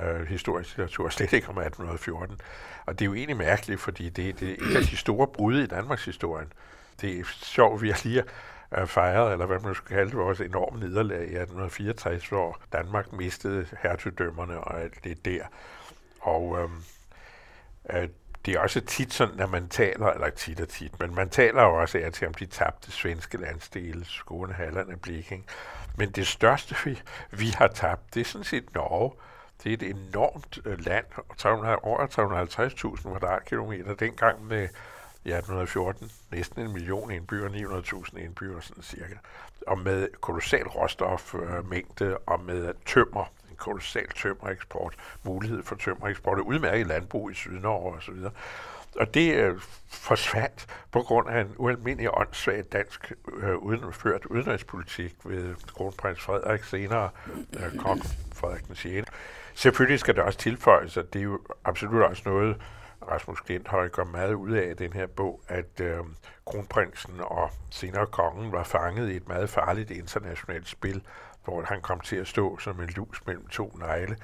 Øh, 0.00 0.26
historisk 0.26 0.68
litteratur 0.68 1.08
slet 1.08 1.32
ikke 1.32 1.48
om 1.48 1.58
1814. 1.58 2.40
Og 2.86 2.98
det 2.98 3.04
er 3.04 3.06
jo 3.06 3.14
egentlig 3.14 3.36
mærkeligt, 3.36 3.80
fordi 3.80 4.08
det, 4.08 4.40
det 4.40 4.50
er 4.50 4.70
et 4.70 4.76
af 4.76 4.82
de 4.82 4.96
store 4.96 5.26
brud 5.26 5.58
i 5.58 5.66
Danmarks 5.66 6.04
historien. 6.04 6.52
Det 7.00 7.18
er 7.18 7.24
sjovt, 7.24 7.82
vi 7.82 7.90
har 7.90 8.00
lige 8.04 8.24
øh, 8.78 8.86
fejrede, 8.86 9.32
eller 9.32 9.46
hvad 9.46 9.58
man 9.60 9.74
skal 9.74 9.96
kalde 9.96 10.10
det, 10.10 10.18
vores 10.18 10.40
enorme 10.40 10.80
nederlag 10.80 11.18
i 11.18 11.36
1864, 11.36 12.28
hvor 12.28 12.60
Danmark 12.72 13.12
mistede 13.12 13.66
hertugdømmerne 13.82 14.60
og 14.60 14.80
alt 14.80 15.04
det 15.04 15.24
der. 15.24 15.44
Og 16.20 16.58
øh, 16.58 16.70
øh, 18.02 18.08
det 18.46 18.54
er 18.54 18.60
også 18.60 18.80
tit 18.80 19.12
sådan, 19.12 19.34
når 19.36 19.46
man 19.46 19.68
taler, 19.68 20.06
eller 20.06 20.30
tit 20.30 20.60
og 20.60 20.68
tit, 20.68 21.00
men 21.00 21.14
man 21.14 21.30
taler 21.30 21.62
jo 21.62 21.74
også 21.74 21.98
af 21.98 22.12
til, 22.12 22.26
om 22.26 22.34
de 22.34 22.46
tabte 22.46 22.92
svenske 22.92 23.38
landsdele, 23.38 24.04
Skåne, 24.04 24.52
Halland 24.52 24.92
og 24.92 25.00
Blekinge. 25.00 25.44
Men 25.96 26.10
det 26.10 26.26
største, 26.26 26.74
vi, 26.84 27.00
vi 27.30 27.48
har 27.48 27.66
tabt, 27.66 28.14
det 28.14 28.20
er 28.20 28.24
sådan 28.24 28.44
set 28.44 28.74
Norge. 28.74 29.12
Det 29.64 29.70
er 29.70 29.74
et 29.74 29.96
enormt 29.96 30.58
øh, 30.64 30.86
land, 30.86 31.04
300, 31.38 31.76
over 31.76 32.06
350.000 32.06 33.10
kvadratkilometer, 33.10 33.94
dengang 33.94 34.46
med 34.46 34.68
i 35.24 35.28
1814 35.28 36.10
næsten 36.32 36.60
en 36.60 36.72
million 36.72 37.10
indbyggere, 37.10 37.50
900.000 37.50 38.18
indbyggere 38.18 38.62
sådan 38.62 38.82
cirka, 38.82 39.14
og 39.66 39.78
med 39.78 40.08
kolossal 40.20 40.66
råstofmængde 40.66 42.18
og 42.18 42.40
med 42.40 42.74
tømmer, 42.86 43.24
en 43.50 43.56
kolossal 43.56 44.08
tømmereksport, 44.08 44.94
mulighed 45.22 45.62
for 45.62 45.74
tømmereksport, 45.74 46.38
og 46.38 46.46
udmærket 46.46 46.86
landbrug 46.86 47.30
i 47.30 47.34
Sydnorge 47.34 47.96
osv. 47.96 48.14
Og 48.96 49.14
det 49.14 49.34
øh, 49.34 49.60
forsvandt 49.88 50.66
på 50.92 51.00
grund 51.00 51.28
af 51.28 51.40
en 51.40 51.54
ualmindelig 51.56 52.18
åndssvag 52.18 52.64
dansk 52.72 53.12
øh, 53.36 53.56
udenført 53.56 54.26
udenrigspolitik 54.26 55.14
ved 55.24 55.54
kronprins 55.74 56.20
Frederik, 56.20 56.64
senere 56.64 57.10
øh, 57.56 57.78
kong 57.78 58.02
Frederik 58.34 58.66
den 58.66 58.76
6. 58.76 59.10
Selvfølgelig 59.54 60.00
skal 60.00 60.14
det 60.14 60.22
også 60.22 60.38
tilføjes, 60.38 60.96
at 60.96 61.12
det 61.12 61.18
er 61.18 61.22
jo 61.22 61.40
absolut 61.64 62.02
også 62.02 62.22
noget, 62.26 62.56
Rasmus 63.10 63.40
Glenthøj 63.40 63.88
gør 63.88 64.04
meget 64.04 64.34
ud 64.34 64.52
af 64.52 64.70
i 64.70 64.74
den 64.74 64.92
her 64.92 65.06
bog, 65.06 65.40
at 65.48 65.80
øh, 65.80 65.98
kronprinsen 66.46 67.14
og 67.20 67.50
senere 67.70 68.06
kongen 68.06 68.52
var 68.52 68.64
fanget 68.64 69.10
i 69.10 69.16
et 69.16 69.28
meget 69.28 69.50
farligt 69.50 69.90
internationalt 69.90 70.68
spil, 70.68 71.02
hvor 71.44 71.62
han 71.62 71.80
kom 71.80 72.00
til 72.00 72.16
at 72.16 72.26
stå 72.26 72.58
som 72.58 72.80
en 72.80 72.88
lus 72.88 73.26
mellem 73.26 73.46
to 73.48 73.76
negle, 73.78 74.16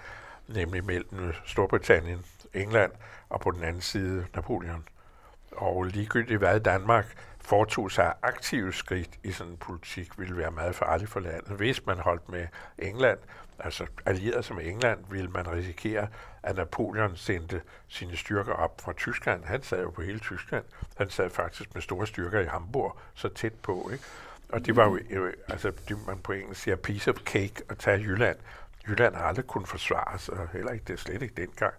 nemlig 0.49 0.85
mellem 0.85 1.33
Storbritannien, 1.45 2.25
England 2.55 2.93
og 3.29 3.41
på 3.41 3.51
den 3.51 3.65
anden 3.65 3.83
side 3.83 4.27
Napoleon. 4.35 4.85
Og 5.53 5.85
ligegyldigt 5.85 6.39
hvad 6.39 6.61
Danmark 6.61 7.17
foretog 7.41 7.91
sig 7.91 8.15
aktive 8.23 8.73
skridt 8.73 9.11
i 9.23 9.33
sådan 9.33 9.53
en 9.53 9.57
politik, 9.59 10.19
ville 10.19 10.37
være 10.37 10.51
meget 10.51 10.75
farligt 10.75 11.11
for 11.11 11.21
landet. 11.21 11.57
Hvis 11.57 11.87
man 11.87 11.99
holdt 11.99 12.29
med 12.29 12.47
England, 12.79 13.19
altså 13.65 13.87
allieret 14.07 14.45
som 14.45 14.61
England, 14.61 15.05
ville 15.11 15.31
man 15.31 15.53
risikere, 15.53 16.09
at 16.43 16.57
Napoleon 16.57 17.17
sendte 17.17 17.63
sine 17.89 18.17
styrker 18.17 18.53
op 18.53 18.81
fra 18.81 18.93
Tyskland. 18.93 19.45
Han 19.45 19.63
sad 19.63 19.83
jo 19.83 19.91
på 19.91 20.03
hele 20.03 20.19
Tyskland. 20.19 20.65
Han 20.97 21.11
sad 21.11 21.31
faktisk 21.31 21.75
med 21.75 21.83
store 21.83 22.07
styrker 22.07 22.41
i 22.41 22.45
Hamburg, 22.45 22.99
så 23.15 23.29
tæt 23.29 23.55
på. 23.55 23.91
Ikke? 23.93 24.05
Og 24.49 24.67
det 24.67 24.77
var 24.77 24.85
jo, 24.85 24.99
øh, 25.11 25.33
altså 25.49 25.73
det 25.89 26.07
man 26.07 26.19
på 26.19 26.33
engelsk 26.33 26.63
siger, 26.63 26.77
piece 26.77 27.11
of 27.11 27.17
cake 27.17 27.55
at 27.69 27.79
tage 27.79 27.99
Jylland. 27.99 28.37
Jylland 28.89 29.15
har 29.15 29.25
aldrig 29.25 29.47
kunnet 29.47 29.69
forsvare 29.69 30.19
sig, 30.19 30.49
heller 30.53 30.73
ikke 30.73 30.85
det 30.89 30.99
slet 30.99 31.23
ikke 31.23 31.35
dengang. 31.35 31.75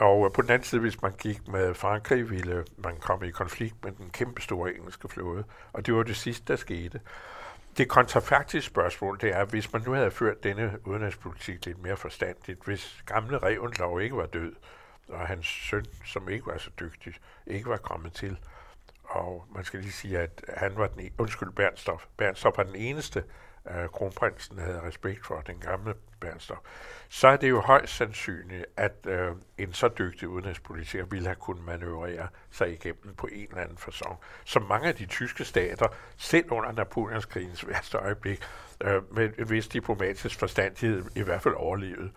Og 0.00 0.26
øh, 0.26 0.32
på 0.32 0.42
den 0.42 0.50
anden 0.50 0.66
side, 0.66 0.80
hvis 0.80 1.02
man 1.02 1.12
gik 1.18 1.48
med 1.48 1.74
Frankrig, 1.74 2.30
ville 2.30 2.64
man 2.76 2.96
komme 2.96 3.28
i 3.28 3.30
konflikt 3.30 3.84
med 3.84 3.92
den 3.92 4.10
kæmpe 4.10 4.42
store 4.42 4.74
engelske 4.74 5.08
flåde. 5.08 5.44
Og 5.72 5.86
det 5.86 5.94
var 5.94 6.02
det 6.02 6.16
sidste, 6.16 6.44
der 6.52 6.56
skete. 6.56 7.00
Det 7.76 7.88
kontrafaktiske 7.88 8.66
spørgsmål, 8.66 9.20
det 9.20 9.30
er, 9.36 9.44
hvis 9.44 9.72
man 9.72 9.82
nu 9.86 9.92
havde 9.92 10.10
ført 10.10 10.42
denne 10.42 10.78
udenrigspolitik 10.84 11.66
lidt 11.66 11.82
mere 11.82 11.96
forstandigt, 11.96 12.64
hvis 12.64 13.02
gamle 13.06 13.38
Revendlov 13.38 14.00
ikke 14.00 14.16
var 14.16 14.26
død, 14.26 14.52
og 15.08 15.26
hans 15.26 15.46
søn, 15.46 15.84
som 16.04 16.28
ikke 16.28 16.46
var 16.46 16.58
så 16.58 16.70
dygtig, 16.80 17.14
ikke 17.46 17.68
var 17.68 17.76
kommet 17.76 18.12
til, 18.12 18.38
og 19.04 19.46
man 19.54 19.64
skal 19.64 19.80
lige 19.80 19.92
sige, 19.92 20.18
at 20.18 20.44
han 20.56 20.72
var 20.76 20.86
den, 20.86 21.06
e- 21.06 21.12
undskyld, 21.18 21.50
Bernstorff, 21.50 22.04
Bernstorff 22.16 22.56
var 22.58 22.64
den 22.64 22.74
eneste, 22.74 23.24
uh, 23.64 23.86
kronprinsen 23.92 24.58
havde 24.58 24.82
respekt 24.82 25.26
for, 25.26 25.40
den 25.40 25.58
gamle 25.58 25.94
Bernstorff, 26.20 26.60
så 27.08 27.28
er 27.28 27.36
det 27.36 27.50
jo 27.50 27.60
højst 27.60 27.96
sandsynligt, 27.96 28.64
at 28.76 29.06
øh, 29.06 29.32
en 29.58 29.72
så 29.72 29.88
dygtig 29.88 30.28
udenrigspolitiker 30.28 31.04
ville 31.04 31.26
have 31.26 31.36
kunnet 31.36 31.64
manøvrere 31.64 32.28
sig 32.50 32.72
igennem 32.72 33.14
på 33.16 33.26
en 33.26 33.48
eller 33.48 33.62
anden 33.62 33.78
fasong. 33.78 34.18
Som 34.44 34.62
mange 34.62 34.88
af 34.88 34.94
de 34.94 35.06
tyske 35.06 35.44
stater, 35.44 35.86
selv 36.16 36.52
under 36.52 36.72
Napoleonskrigens 36.72 37.68
værste 37.68 37.98
øjeblik, 37.98 38.42
øh, 38.80 39.14
med 39.14 39.38
en 39.38 39.50
vis 39.50 39.68
diplomatisk 39.68 40.38
forstandighed 40.38 41.04
i 41.16 41.22
hvert 41.22 41.42
fald 41.42 41.54
overlevede. 41.54 42.10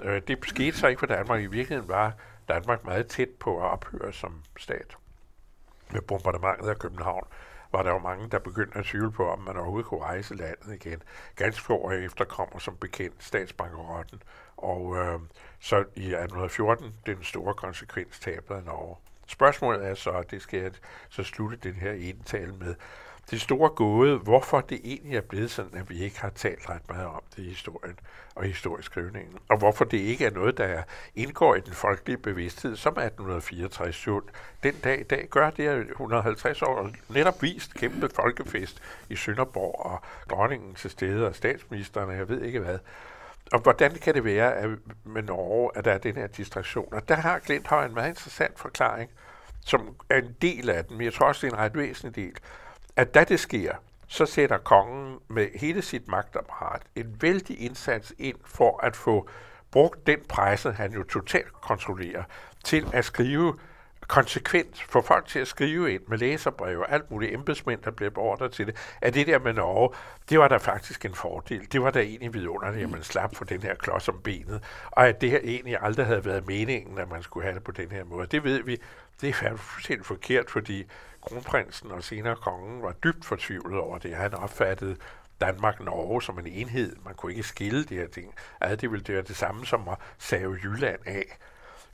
Øh, 0.00 0.22
det 0.28 0.38
skete 0.46 0.76
så 0.76 0.86
ikke 0.86 0.98
for 0.98 1.06
Danmark. 1.06 1.40
I 1.40 1.46
virkeligheden 1.46 1.88
var 1.88 2.12
Danmark 2.48 2.84
meget 2.84 3.06
tæt 3.06 3.28
på 3.40 3.58
at 3.58 3.70
ophøre 3.70 4.12
som 4.12 4.42
stat 4.58 4.96
med 5.92 6.00
bombardementet 6.00 6.68
af 6.68 6.78
København, 6.78 7.26
var 7.72 7.82
der 7.82 7.90
jo 7.90 7.98
mange, 7.98 8.28
der 8.28 8.38
begyndte 8.38 8.78
at 8.78 8.84
tvivle 8.84 9.12
på, 9.12 9.30
om 9.30 9.38
man 9.38 9.56
overhovedet 9.56 9.86
kunne 9.88 10.02
rejse 10.02 10.34
landet 10.34 10.74
igen. 10.74 11.02
Ganske 11.36 11.62
få 11.62 11.76
år 11.76 11.92
efter 11.92 12.24
kommer 12.24 12.58
som 12.58 12.76
bekendt 12.76 13.24
statsbankerotten, 13.24 14.22
og 14.56 14.96
øh, 14.96 15.20
så 15.60 15.76
i 15.76 16.06
1814 16.14 16.94
den 17.06 17.22
store 17.22 17.54
konsekvens 17.54 18.18
tabet 18.20 18.54
af 18.54 18.64
Norge. 18.64 18.96
Spørgsmålet 19.26 19.86
er 19.86 19.94
så, 19.94 20.10
og 20.10 20.30
det 20.30 20.42
skal 20.42 20.60
jeg 20.60 20.72
så 21.08 21.22
slutte 21.22 21.56
den 21.56 21.74
her 21.74 21.92
indtale 21.92 22.52
med, 22.52 22.74
det 23.30 23.40
store 23.40 23.68
gåde, 23.68 24.18
hvorfor 24.18 24.60
det 24.60 24.80
egentlig 24.84 25.16
er 25.16 25.20
blevet 25.20 25.50
sådan, 25.50 25.78
at 25.78 25.90
vi 25.90 26.04
ikke 26.04 26.20
har 26.20 26.30
talt 26.30 26.68
ret 26.68 26.88
meget 26.88 27.06
om 27.06 27.22
det 27.36 27.42
i 27.42 27.48
historien 27.48 27.98
og 28.34 28.44
historieskrivningen, 28.44 29.38
og 29.48 29.58
hvorfor 29.58 29.84
det 29.84 29.98
ikke 29.98 30.26
er 30.26 30.30
noget, 30.30 30.58
der 30.58 30.82
indgår 31.14 31.54
i 31.54 31.60
den 31.60 31.72
folkelige 31.72 32.18
bevidsthed, 32.18 32.76
som 32.76 32.90
1864 32.90 34.06
den 34.62 34.74
dag 34.84 35.00
i 35.00 35.02
dag 35.02 35.28
gør 35.30 35.50
det, 35.50 35.66
er 35.66 35.76
150 35.76 36.62
år 36.62 36.90
netop 37.08 37.42
vist 37.42 37.74
kæmpe 37.74 38.08
folkefest 38.14 38.82
i 39.08 39.16
Sønderborg, 39.16 39.86
og 39.86 40.00
dronningen 40.30 40.74
til 40.74 40.90
stede, 40.90 41.26
og 41.26 41.34
statsministeren, 41.34 42.08
og 42.08 42.16
jeg 42.16 42.28
ved 42.28 42.42
ikke 42.42 42.60
hvad. 42.60 42.78
Og 43.52 43.60
hvordan 43.60 43.94
kan 43.94 44.14
det 44.14 44.24
være 44.24 44.54
at 44.54 44.70
med 45.04 45.22
Norge, 45.22 45.70
at 45.74 45.84
der 45.84 45.92
er 45.92 45.98
den 45.98 46.16
her 46.16 46.26
distraktion? 46.26 46.94
Og 46.94 47.08
der 47.08 47.14
har 47.14 47.38
Glint 47.38 47.66
har 47.66 47.84
en 47.84 47.94
meget 47.94 48.08
interessant 48.08 48.58
forklaring, 48.58 49.10
som 49.60 49.96
er 50.10 50.18
en 50.18 50.36
del 50.42 50.70
af 50.70 50.84
den, 50.84 50.96
men 50.96 51.04
jeg 51.04 51.12
tror 51.12 51.26
også, 51.26 51.46
det 51.46 51.52
er 51.52 51.56
en 51.56 51.62
ret 51.62 51.76
væsentlig 51.76 52.16
del 52.16 52.36
at 52.96 53.14
da 53.14 53.24
det 53.24 53.40
sker, 53.40 53.72
så 54.06 54.26
sætter 54.26 54.58
kongen 54.58 55.18
med 55.28 55.48
hele 55.54 55.82
sit 55.82 56.08
magtapparat 56.08 56.82
en 56.96 57.16
vældig 57.20 57.60
indsats 57.60 58.12
ind 58.18 58.36
for 58.44 58.84
at 58.84 58.96
få 58.96 59.28
brugt 59.70 60.06
den 60.06 60.18
presse, 60.28 60.72
han 60.72 60.92
jo 60.92 61.02
totalt 61.02 61.52
kontrollerer, 61.52 62.22
til 62.64 62.86
at 62.92 63.04
skrive 63.04 63.58
konsekvent, 64.08 64.82
få 64.88 65.00
folk 65.00 65.26
til 65.28 65.38
at 65.38 65.48
skrive 65.48 65.94
ind 65.94 66.02
med 66.08 66.18
læserbreve 66.18 66.86
og 66.86 66.92
alt 66.92 67.10
muligt 67.10 67.34
embedsmænd, 67.34 67.82
der 67.82 67.90
blev 67.90 68.10
beordret 68.10 68.52
til 68.52 68.66
det, 68.66 68.76
at 69.00 69.14
det 69.14 69.26
der 69.26 69.38
med 69.38 69.52
Norge, 69.52 69.94
det 70.28 70.38
var 70.38 70.48
der 70.48 70.58
faktisk 70.58 71.04
en 71.04 71.14
fordel. 71.14 71.72
Det 71.72 71.82
var 71.82 71.90
der 71.90 72.00
egentlig 72.00 72.34
vidunderligt, 72.34 72.84
at 72.84 72.90
man 72.90 73.02
slap 73.02 73.34
for 73.34 73.44
den 73.44 73.62
her 73.62 73.74
klods 73.74 74.08
om 74.08 74.20
benet, 74.24 74.62
og 74.90 75.08
at 75.08 75.20
det 75.20 75.30
her 75.30 75.40
egentlig 75.44 75.78
aldrig 75.80 76.06
havde 76.06 76.24
været 76.24 76.46
meningen, 76.46 76.98
at 76.98 77.10
man 77.10 77.22
skulle 77.22 77.44
have 77.44 77.54
det 77.54 77.64
på 77.64 77.72
den 77.72 77.90
her 77.90 78.04
måde. 78.04 78.26
Det 78.26 78.44
ved 78.44 78.62
vi, 78.62 78.76
det 79.20 79.28
er 79.42 79.56
fuldstændig 79.56 80.06
forkert, 80.06 80.50
fordi 80.50 80.84
kronprinsen 81.22 81.90
og 81.90 82.04
senere 82.04 82.36
kongen 82.36 82.82
var 82.82 82.92
dybt 82.92 83.24
fortvivlet 83.24 83.80
over 83.80 83.98
det. 83.98 84.16
Han 84.16 84.34
opfattede 84.34 84.96
Danmark-Norge 85.40 86.22
som 86.22 86.38
en 86.38 86.46
enhed. 86.46 86.96
Man 87.04 87.14
kunne 87.14 87.32
ikke 87.32 87.42
skille 87.42 87.84
de 87.84 87.94
her 87.94 88.08
ting. 88.08 88.34
Ad 88.60 88.76
det 88.76 88.90
ville 88.90 89.04
det 89.04 89.14
være 89.14 89.24
det 89.24 89.36
samme 89.36 89.66
som 89.66 89.88
at 89.88 89.98
save 90.18 90.58
Jylland 90.64 91.00
af. 91.06 91.38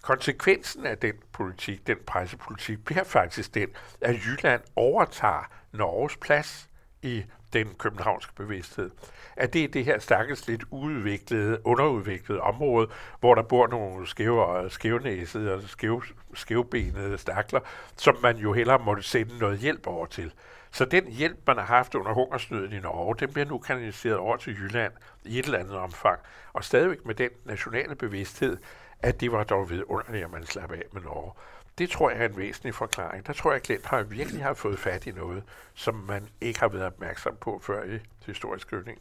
Konsekvensen 0.03 0.87
af 0.87 0.99
den 0.99 1.15
politik, 1.33 1.87
den 1.87 1.97
pressepolitik, 2.07 2.85
bliver 2.85 3.05
faktisk 3.05 3.55
den, 3.55 3.69
at 4.01 4.15
Jylland 4.27 4.63
overtager 4.77 5.51
Norges 5.73 6.17
plads 6.17 6.69
i 7.03 7.25
den 7.53 7.75
københavnske 7.75 8.35
bevidsthed. 8.35 8.91
At 9.39 9.53
det 9.53 9.65
er 9.65 9.69
det 9.69 9.85
her 9.85 9.99
stakkels 9.99 10.47
lidt 10.47 10.65
udviklede, 10.71 11.67
underudviklede 11.67 12.41
område, 12.41 12.89
hvor 13.21 13.35
der 13.35 13.43
bor 13.43 13.67
nogle 13.67 14.07
skæve, 14.07 14.65
øh, 14.65 14.71
skævnæsede 14.71 15.55
og 15.55 15.63
skæv, 15.63 16.03
skævbenede 16.35 17.19
stakler, 17.19 17.61
som 17.97 18.17
man 18.23 18.37
jo 18.37 18.53
hellere 18.53 18.79
måtte 18.79 19.03
sende 19.03 19.39
noget 19.39 19.59
hjælp 19.59 19.87
over 19.87 20.07
til. 20.07 20.33
Så 20.71 20.85
den 20.85 21.07
hjælp, 21.07 21.39
man 21.47 21.57
har 21.57 21.65
haft 21.65 21.95
under 21.95 22.13
hungersnøden 22.13 22.73
i 22.73 22.81
Norge, 22.81 23.17
den 23.19 23.33
bliver 23.33 23.47
nu 23.47 23.59
kanaliseret 23.59 24.17
over 24.17 24.37
til 24.37 24.57
Jylland 24.59 24.93
i 25.25 25.39
et 25.39 25.45
eller 25.45 25.59
andet 25.59 25.77
omfang. 25.77 26.19
Og 26.53 26.65
stadigvæk 26.65 27.07
med 27.07 27.15
den 27.15 27.31
nationale 27.45 27.95
bevidsthed, 27.95 28.57
at 29.03 29.21
det 29.21 29.33
var 29.33 29.45
dog 29.45 29.71
vidunderligt, 29.71 30.25
at 30.25 30.33
man 30.33 30.47
slap 30.47 30.73
af 30.73 30.83
med 30.93 31.03
Norge. 31.03 31.33
Det 31.79 31.91
tror 31.91 32.11
jeg 32.11 32.21
er 32.21 32.29
en 32.29 32.37
væsentlig 32.37 32.75
forklaring. 32.75 33.27
Der 33.27 33.33
tror 33.33 33.51
jeg, 33.51 33.57
at 33.57 33.63
Glenn 33.63 33.83
har 33.85 34.03
virkelig 34.03 34.43
har 34.43 34.55
fået 34.55 34.79
fat 34.79 35.07
i 35.07 35.11
noget, 35.11 35.43
som 35.75 35.95
man 35.95 36.29
ikke 36.41 36.61
har 36.61 36.69
været 36.69 36.85
opmærksom 36.85 37.37
på 37.41 37.61
før 37.63 37.85
i 37.85 37.99
historisk 38.27 38.67
skrivning. 38.67 38.99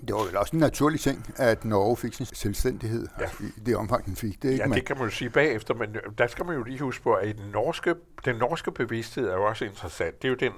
Det 0.00 0.14
var 0.14 0.24
vel 0.24 0.36
også 0.36 0.56
en 0.56 0.60
naturlig 0.60 1.00
ting, 1.00 1.34
at 1.36 1.64
Norge 1.64 1.96
fik 1.96 2.14
sin 2.14 2.26
selvstændighed 2.26 3.08
ja. 3.20 3.24
i 3.40 3.60
det 3.66 3.76
omfang, 3.76 4.04
den 4.04 4.16
fik. 4.16 4.42
Det, 4.42 4.50
ikke? 4.50 4.68
ja, 4.68 4.74
det 4.74 4.84
kan 4.84 4.96
man 4.96 5.04
jo 5.04 5.10
sige 5.10 5.30
bagefter, 5.30 5.74
men 5.74 5.96
der 6.18 6.26
skal 6.26 6.46
man 6.46 6.56
jo 6.56 6.62
lige 6.62 6.78
huske 6.78 7.02
på, 7.02 7.14
at 7.14 7.36
den 7.36 7.50
norske, 7.52 7.94
den 8.24 8.36
norske 8.36 8.72
bevidsthed 8.72 9.28
er 9.28 9.34
jo 9.34 9.44
også 9.44 9.64
interessant. 9.64 10.22
Det 10.22 10.28
er 10.28 10.32
jo 10.32 10.36
den, 10.36 10.52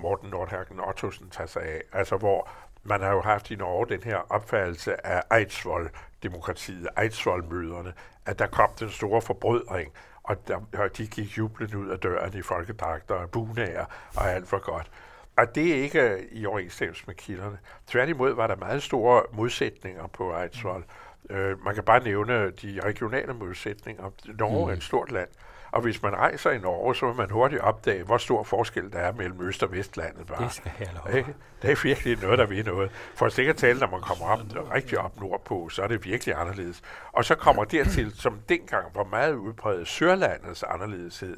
Morten 0.00 0.30
Nordhagen 0.30 0.80
Ottosen 0.80 1.30
tager 1.30 1.48
sig 1.48 1.62
af, 1.62 1.82
altså 1.92 2.16
hvor 2.16 2.48
man 2.82 3.00
har 3.00 3.12
jo 3.12 3.20
haft 3.20 3.50
i 3.50 3.56
Norge 3.56 3.86
den 3.88 4.02
her 4.02 4.16
opfattelse 4.32 5.06
af 5.06 5.22
Eidsvoll-demokratiet, 5.38 6.88
Eidsvoll-møderne, 6.98 7.92
at 8.26 8.38
der 8.38 8.46
kom 8.46 8.70
den 8.80 8.90
store 8.90 9.22
forbrødring, 9.22 9.92
og, 10.22 10.48
der, 10.48 10.60
og 10.78 10.96
de 10.96 11.06
gik 11.06 11.38
jublende 11.38 11.78
ud 11.78 11.88
af 11.88 11.98
døren 11.98 12.38
i 12.38 12.42
folkedragter 12.42 13.14
og 13.14 13.30
bunager 13.30 13.84
og 14.16 14.32
alt 14.32 14.48
for 14.48 14.58
godt. 14.58 14.90
Og 15.36 15.54
det 15.54 15.72
er 15.72 15.82
ikke 15.82 16.28
i 16.32 16.46
overensstemmelse 16.46 17.04
med 17.06 17.14
kilderne. 17.14 17.58
Tværtimod 17.86 18.34
var 18.34 18.46
der 18.46 18.56
meget 18.56 18.82
store 18.82 19.22
modsætninger 19.32 20.06
på 20.06 20.36
Eidsvoll. 20.40 20.84
Øh, 21.30 21.64
man 21.64 21.74
kan 21.74 21.84
bare 21.84 22.04
nævne 22.04 22.50
de 22.50 22.80
regionale 22.84 23.34
modsætninger. 23.34 24.10
Norge 24.38 24.64
mm. 24.66 24.70
er 24.70 24.76
et 24.76 24.82
stort 24.82 25.12
land, 25.12 25.28
og 25.70 25.82
hvis 25.82 26.02
man 26.02 26.14
rejser 26.14 26.50
i 26.50 26.58
Norge, 26.58 26.94
så 26.94 27.06
vil 27.06 27.16
man 27.16 27.30
hurtigt 27.30 27.60
opdage, 27.60 28.02
hvor 28.02 28.18
stor 28.18 28.42
forskel 28.42 28.92
der 28.92 28.98
er 28.98 29.12
mellem 29.12 29.40
Øst- 29.42 29.62
og 29.62 29.72
Vestlandet. 29.72 30.26
Bare. 30.26 30.44
Det 30.44 30.52
skal 30.52 30.72
jeg 30.78 30.88
lov. 31.04 31.16
Ikke? 31.16 31.34
Det 31.62 31.70
er 31.70 31.82
virkelig 31.82 32.18
noget, 32.22 32.38
der 32.38 32.46
ved 32.46 32.64
noget. 32.64 32.90
For 33.14 33.26
at 33.26 33.38
ikke 33.38 33.50
at 33.50 33.56
tale, 33.56 33.78
når 33.78 33.90
man 33.90 34.00
kommer 34.00 34.26
op, 34.26 34.40
rigtig 34.74 34.98
op 34.98 35.20
nordpå, 35.20 35.68
så 35.68 35.82
er 35.82 35.86
det 35.86 36.04
virkelig 36.04 36.34
anderledes. 36.34 36.82
Og 37.12 37.24
så 37.24 37.34
kommer 37.34 37.64
dertil, 37.64 38.12
som 38.14 38.40
dengang 38.48 38.94
var 38.94 39.04
meget 39.04 39.34
udbredt, 39.34 39.88
Sørlandets 39.88 40.62
anderledeshed. 40.62 41.36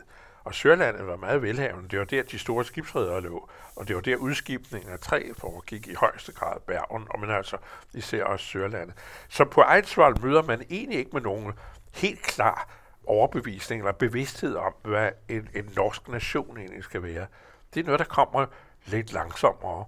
Og 0.49 0.55
Sørlandet 0.55 1.07
var 1.07 1.17
meget 1.17 1.43
velhavende. 1.43 1.89
Det 1.89 1.99
var 1.99 2.05
der, 2.05 2.23
de 2.23 2.39
store 2.39 2.65
skibsredere 2.65 3.21
lå. 3.21 3.49
Og 3.77 3.89
det 3.89 3.97
var 3.97 4.03
der, 4.03 4.17
udskibningen 4.17 4.91
af 4.91 4.99
træ 4.99 5.33
foregik 5.39 5.87
i 5.87 5.95
højeste 5.95 6.33
grad 6.33 6.61
Bergen, 6.67 7.07
og 7.11 7.21
men 7.21 7.31
altså 7.31 7.57
især 7.95 8.25
også 8.25 8.47
Sørlandet. 8.47 8.95
Så 9.29 9.45
på 9.45 9.63
Eidsvoll 9.75 10.21
møder 10.23 10.43
man 10.43 10.63
egentlig 10.71 10.99
ikke 10.99 11.11
med 11.13 11.21
nogen 11.21 11.53
helt 11.95 12.23
klar 12.23 12.69
overbevisning 13.07 13.81
eller 13.81 13.93
bevidsthed 13.93 14.57
om, 14.57 14.75
hvad 14.83 15.11
en, 15.29 15.49
en 15.55 15.73
norsk 15.77 16.09
nation 16.09 16.59
egentlig 16.59 16.85
skal 16.85 17.03
være. 17.03 17.27
Det 17.75 17.81
er 17.81 17.85
noget, 17.85 17.99
der 17.99 18.05
kommer 18.05 18.47
lidt 18.87 19.13
langsommere. 19.13 19.85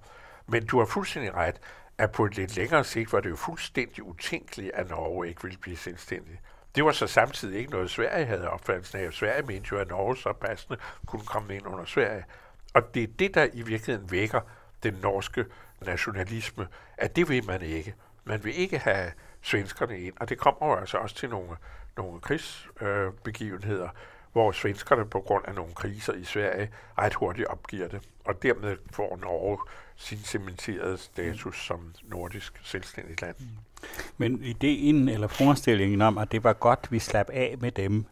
Men 0.46 0.66
du 0.66 0.78
har 0.78 0.86
fuldstændig 0.86 1.34
ret, 1.34 1.60
at 1.98 2.12
på 2.12 2.24
et 2.24 2.36
lidt 2.36 2.56
længere 2.56 2.84
sigt 2.84 3.12
var 3.12 3.20
det 3.20 3.30
jo 3.30 3.36
fuldstændig 3.36 4.04
utænkeligt, 4.04 4.70
at 4.74 4.90
Norge 4.90 5.28
ikke 5.28 5.42
ville 5.42 5.58
blive 5.58 5.76
selvstændig. 5.76 6.40
Det 6.74 6.84
var 6.84 6.92
så 6.92 7.06
samtidig 7.06 7.58
ikke 7.58 7.70
noget, 7.70 7.90
Sverige 7.90 8.26
havde 8.26 8.50
opfattelsen 8.50 9.00
af. 9.00 9.12
Sverige 9.12 9.42
mente 9.42 9.68
jo, 9.72 9.78
at 9.78 9.88
Norge 9.88 10.16
så 10.16 10.32
passende 10.32 10.78
kunne 11.06 11.26
komme 11.26 11.56
ind 11.56 11.66
under 11.66 11.84
Sverige. 11.84 12.24
Og 12.74 12.94
det 12.94 13.02
er 13.02 13.06
det, 13.18 13.34
der 13.34 13.46
i 13.52 13.62
virkeligheden 13.62 14.10
vækker 14.10 14.40
den 14.82 14.94
norske 15.02 15.44
nationalisme, 15.80 16.68
at 16.96 17.16
det 17.16 17.28
vil 17.28 17.46
man 17.46 17.62
ikke. 17.62 17.94
Man 18.24 18.44
vil 18.44 18.58
ikke 18.58 18.78
have 18.78 19.12
svenskerne 19.42 20.00
ind, 20.00 20.14
og 20.20 20.28
det 20.28 20.38
kommer 20.38 20.66
jo 20.66 20.74
altså 20.74 20.98
også 20.98 21.16
til 21.16 21.28
nogle, 21.28 21.56
nogle 21.96 22.20
krigsbegivenheder, 22.20 23.84
øh, 23.84 23.90
hvor 24.32 24.52
svenskerne 24.52 25.06
på 25.06 25.20
grund 25.20 25.44
af 25.48 25.54
nogle 25.54 25.74
kriser 25.74 26.12
i 26.12 26.24
Sverige 26.24 26.70
ret 26.98 27.14
hurtigt 27.14 27.48
opgiver 27.48 27.88
det, 27.88 28.08
og 28.24 28.42
dermed 28.42 28.76
får 28.92 29.16
Norge 29.16 29.58
sin 29.96 30.18
cementerede 30.18 30.98
status 30.98 31.66
som 31.66 31.94
nordisk 32.02 32.60
selvstændigt 32.62 33.22
land. 33.22 33.36
Mm. 33.38 33.46
Men 34.18 34.40
ideen 34.44 35.08
eller 35.08 35.26
forestillingen 35.28 36.02
om, 36.02 36.18
at 36.18 36.32
det 36.32 36.44
var 36.44 36.52
godt, 36.52 36.88
vi 36.90 36.98
slap 36.98 37.30
af 37.32 37.54
med 37.60 37.72
dem, 37.72 38.04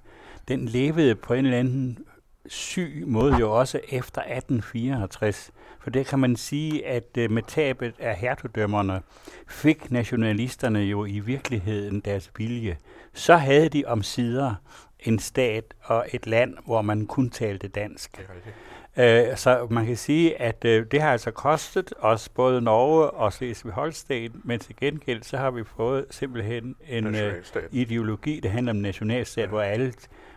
den 0.49 0.65
levede 0.65 1.15
på 1.15 1.35
en 1.35 1.45
eller 1.45 1.59
anden 1.59 1.99
syg 2.47 3.05
måde 3.07 3.37
jo 3.37 3.59
også 3.59 3.81
efter 3.89 4.21
1864. 4.21 5.51
For 5.81 5.91
det 5.91 6.07
kan 6.07 6.19
man 6.19 6.37
sige, 6.37 6.87
at 6.87 7.05
øh, 7.19 7.31
med 7.31 7.43
tabet 7.43 7.95
af 7.99 8.17
hertugdømmerne 8.17 9.03
fik 9.49 9.91
nationalisterne 9.91 10.79
jo 10.79 11.05
i 11.05 11.19
virkeligheden 11.19 12.01
deres 12.01 12.31
vilje. 12.39 12.77
Så 13.15 13.37
havde 13.37 13.69
de 13.69 13.85
om 13.87 14.03
sider 14.03 14.55
en 15.01 15.19
stat 15.19 15.75
og 15.83 16.07
et 16.13 16.27
land, 16.27 16.55
hvor 16.65 16.83
man 16.83 17.07
kun 17.07 17.31
talte 17.31 17.69
dansk. 17.69 18.21
Øh, 18.99 19.37
så 19.37 19.67
man 19.71 19.87
kan 19.87 19.97
sige, 19.97 20.43
at 20.43 20.65
øh, 20.65 20.87
det 20.91 21.01
har 21.03 21.13
altså 21.13 21.31
kostet 21.31 21.93
os 21.99 22.29
både 22.29 22.61
Norge 22.61 23.11
og 23.11 23.33
Slesvig-Holsten, 23.33 24.41
men 24.45 24.61
til 24.61 24.77
gengæld 24.77 25.23
så 25.23 25.37
har 25.37 25.51
vi 25.51 25.65
fået 25.65 26.07
simpelthen 26.11 26.77
en 26.89 27.15
øh, 27.15 27.43
ideologi, 27.73 28.41
der 28.41 28.49
handler 28.49 28.73
om 28.73 28.77
nationalstat, 28.77 29.43
ja. 29.43 29.49
hvor, 29.49 29.61
alle, 29.61 29.93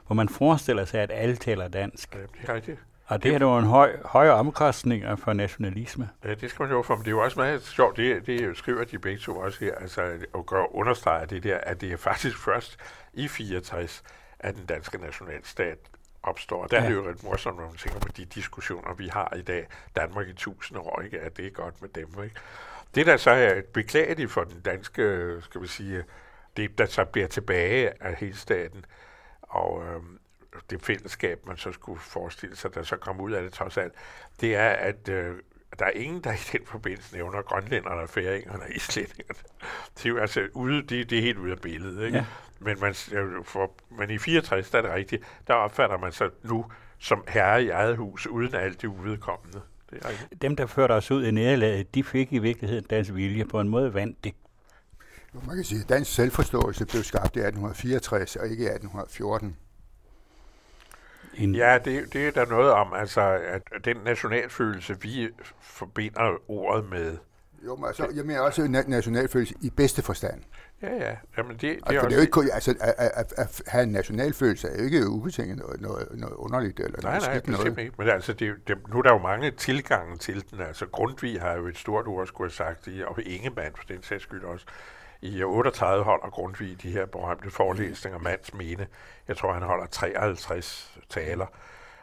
hvor 0.08 0.14
man 0.14 0.30
forestiller 0.30 0.86
sig, 0.86 1.02
at 1.02 1.12
alle 1.14 1.36
taler 1.36 1.68
dansk. 1.68 2.16
Ja, 2.16 2.20
det 2.20 2.50
er 2.50 2.54
rigtigt. 2.54 2.80
Og 3.06 3.24
det 3.24 3.36
er 3.36 3.40
jo 3.40 3.58
en 3.58 3.66
høj, 3.66 3.98
højere 4.06 4.34
omkostning 4.34 5.20
for 5.20 5.34
nationalisme. 5.34 6.10
Ja, 6.24 6.34
det 6.34 6.50
skal 6.50 6.64
man 6.64 6.72
jo 6.72 6.82
for, 6.82 6.96
men 6.96 7.02
det 7.02 7.08
er 7.08 7.12
jo 7.12 7.24
også 7.24 7.40
meget 7.40 7.62
sjovt, 7.62 7.98
det, 7.98 8.28
det 8.28 8.58
skriver 8.58 8.84
de 8.84 9.00
begge 9.00 9.20
to 9.20 9.38
også 9.38 9.66
her, 9.66 9.76
altså 9.76 10.02
at 10.02 10.46
gøre, 10.46 10.76
understrege 10.76 11.26
det 11.26 11.44
der, 11.44 11.58
at 11.58 11.82
det 11.82 11.92
er 11.92 11.98
faktisk 11.98 12.38
først 12.38 12.78
i 13.14 13.28
64, 13.28 14.04
at 14.40 14.56
den 14.56 14.66
danske 14.66 14.98
nationalstat 14.98 15.78
opstår. 16.24 16.68
Der 16.68 16.78
ja. 16.78 16.84
er 16.84 16.90
det 16.90 16.96
jo 16.96 17.10
ret 17.10 17.24
morsomt, 17.24 17.58
når 17.58 17.68
man 17.68 17.76
tænker 17.76 18.00
på 18.00 18.08
de 18.18 18.26
diskussioner, 18.26 18.94
vi 18.94 19.08
har 19.08 19.34
i 19.38 19.42
dag. 19.42 19.68
Danmark 19.96 20.28
i 20.28 20.34
tusind 20.34 20.78
år, 20.78 21.02
ikke? 21.02 21.20
at 21.20 21.38
det 21.38 21.46
er 21.46 21.50
godt 21.50 21.82
med 21.82 21.90
dem. 21.90 22.24
Ikke? 22.24 22.36
Det, 22.96 23.06
der 23.06 23.18
så 23.18 23.32
er 23.32 23.62
beklageligt 23.74 24.32
for 24.32 24.44
den 24.44 24.62
danske, 24.62 25.36
skal 25.42 25.62
vi 25.62 25.68
sige, 25.68 26.04
det, 26.58 26.78
der 26.78 26.86
så 26.86 27.06
bliver 27.06 27.28
tilbage 27.28 28.04
af 28.04 28.16
hele 28.16 28.38
staten, 28.38 28.86
og 29.42 29.84
øh, 29.86 30.02
det 30.70 30.82
fællesskab, 30.82 31.46
man 31.48 31.58
så 31.58 31.72
skulle 31.72 32.00
forestille 32.00 32.56
sig, 32.56 32.76
der 32.76 32.84
så 32.84 32.98
kom 32.98 33.22
ud 33.22 33.32
af 33.32 33.44
det 33.44 33.54
trods 33.54 33.78
alt, 33.78 33.94
det 34.42 34.56
er, 34.56 34.70
at 34.70 35.10
øh, 35.10 35.36
der 35.80 35.86
er 35.86 35.90
ingen, 35.90 36.24
der 36.24 36.34
i 36.34 36.58
den 36.58 36.66
forbindelse 36.66 37.16
nævner 37.16 37.42
grønlænderne, 37.42 38.08
færingerne 38.08 38.64
og 38.64 38.76
islændingerne. 38.76 39.40
Det 39.98 40.06
er 40.06 40.10
jo 40.10 40.18
altså 40.18 40.48
ude, 40.54 40.82
det, 40.82 41.10
det 41.10 41.18
er 41.18 41.22
helt 41.22 41.38
ude 41.38 41.52
af 41.52 41.60
billedet. 41.60 42.06
Ikke? 42.06 42.18
Ja. 42.18 42.26
Men, 42.60 42.80
man, 42.80 42.94
for, 43.44 43.72
men 43.98 44.10
i 44.10 44.18
64, 44.18 44.70
der 44.70 44.78
er 44.78 44.82
det 44.82 44.92
rigtigt, 44.92 45.24
der 45.48 45.54
opfatter 45.54 45.98
man 45.98 46.12
sig 46.12 46.30
nu 46.44 46.66
som 47.00 47.24
herre 47.28 47.64
i 47.64 47.70
eget 47.70 47.98
hus, 47.98 48.28
uden 48.28 48.56
alt 48.56 48.82
det 48.82 48.88
uvedkommende. 48.88 49.62
Det 49.90 50.00
er 50.06 50.36
Dem, 50.42 50.56
der 50.56 50.66
førte 50.66 50.92
os 50.92 51.12
ud 51.12 51.26
i 51.26 51.32
nederlaget, 51.32 51.96
de 51.96 52.04
fik 52.04 52.34
i 52.34 52.40
virkeligheden 52.40 52.86
deres 52.90 53.16
vilje. 53.16 53.46
På 53.46 53.60
en 53.60 53.70
måde 53.70 53.94
vandt 53.94 54.24
det. 54.24 54.34
Man 55.48 55.56
kan 55.56 55.64
sige, 55.64 55.82
at 55.82 55.90
dansk 55.90 56.14
selvforståelse 56.14 56.86
blev 56.86 57.04
skabt 57.04 57.36
i 57.36 57.40
1864 57.40 58.36
og 58.36 58.48
ikke 58.48 58.64
i 58.64 58.68
1814. 58.68 59.58
En... 61.38 61.56
Ja, 61.56 61.78
det, 61.86 62.14
det 62.14 62.28
er 62.28 62.32
der 62.32 62.46
noget 62.46 62.72
om, 62.72 62.94
altså, 62.94 63.22
at 63.22 63.62
den 63.86 63.98
nationalfølelse, 64.06 65.02
vi 65.02 65.30
forbinder 65.62 66.52
ordet 66.52 66.90
med. 66.90 67.18
Jo, 67.66 67.76
men 67.76 67.86
altså, 67.86 68.08
jeg 68.16 68.26
mener 68.26 68.40
også 68.40 68.62
na- 68.62 68.90
nationalfølelse 68.90 69.56
i 69.62 69.70
bedste 69.70 70.02
forstand. 70.02 70.44
Ja, 70.82 70.96
ja. 70.96 71.16
Jamen, 71.38 71.52
det, 71.52 71.62
det 71.62 71.70
altså, 71.70 71.94
er, 71.94 71.98
også... 71.98 72.08
det 72.08 72.14
er 72.14 72.18
jo 72.18 72.42
ikke, 72.42 72.54
altså, 72.54 72.76
at, 72.80 73.12
at, 73.16 73.34
at, 73.38 73.62
have 73.68 73.84
en 73.84 73.92
nationalfølelse 73.92 74.68
er 74.68 74.78
jo 74.78 74.84
ikke 74.84 75.08
ubetinget 75.08 75.58
noget, 75.58 75.82
noget, 75.82 76.08
noget 76.12 76.34
underligt 76.34 76.80
eller 76.80 77.00
nej, 77.02 77.20
noget 77.20 77.48
nej, 77.48 77.58
noget. 77.58 77.80
ikke. 77.80 77.94
Men 77.98 78.10
altså, 78.10 78.34
det, 78.34 78.56
det, 78.68 78.78
nu 78.90 78.98
er 78.98 79.02
der 79.02 79.12
jo 79.12 79.18
mange 79.18 79.52
tilgange 79.52 80.18
til 80.18 80.44
den. 80.52 80.62
Altså, 80.62 80.86
Grundtvig 80.86 81.42
har 81.42 81.54
jo 81.54 81.68
et 81.68 81.78
stort 81.78 82.08
ord, 82.08 82.28
skulle 82.28 82.52
have 82.52 82.56
sagt, 82.56 82.90
og 83.08 83.22
Ingemann 83.24 83.76
for 83.76 83.84
den 83.88 84.04
sags 84.04 84.24
skyld 84.24 84.44
også. 84.44 84.66
I 85.22 85.44
38 85.44 86.04
holder 86.04 86.30
Grundtvig 86.30 86.84
de 86.84 86.92
her 86.92 87.06
berømte 87.06 87.52
forelæsninger, 87.52 88.20
Mands 88.20 88.54
Mene. 88.54 88.88
Jeg 89.28 89.38
tror, 89.38 89.54
han 89.54 89.64
holder 89.64 89.86
53 89.86 91.00
taler, 91.10 91.46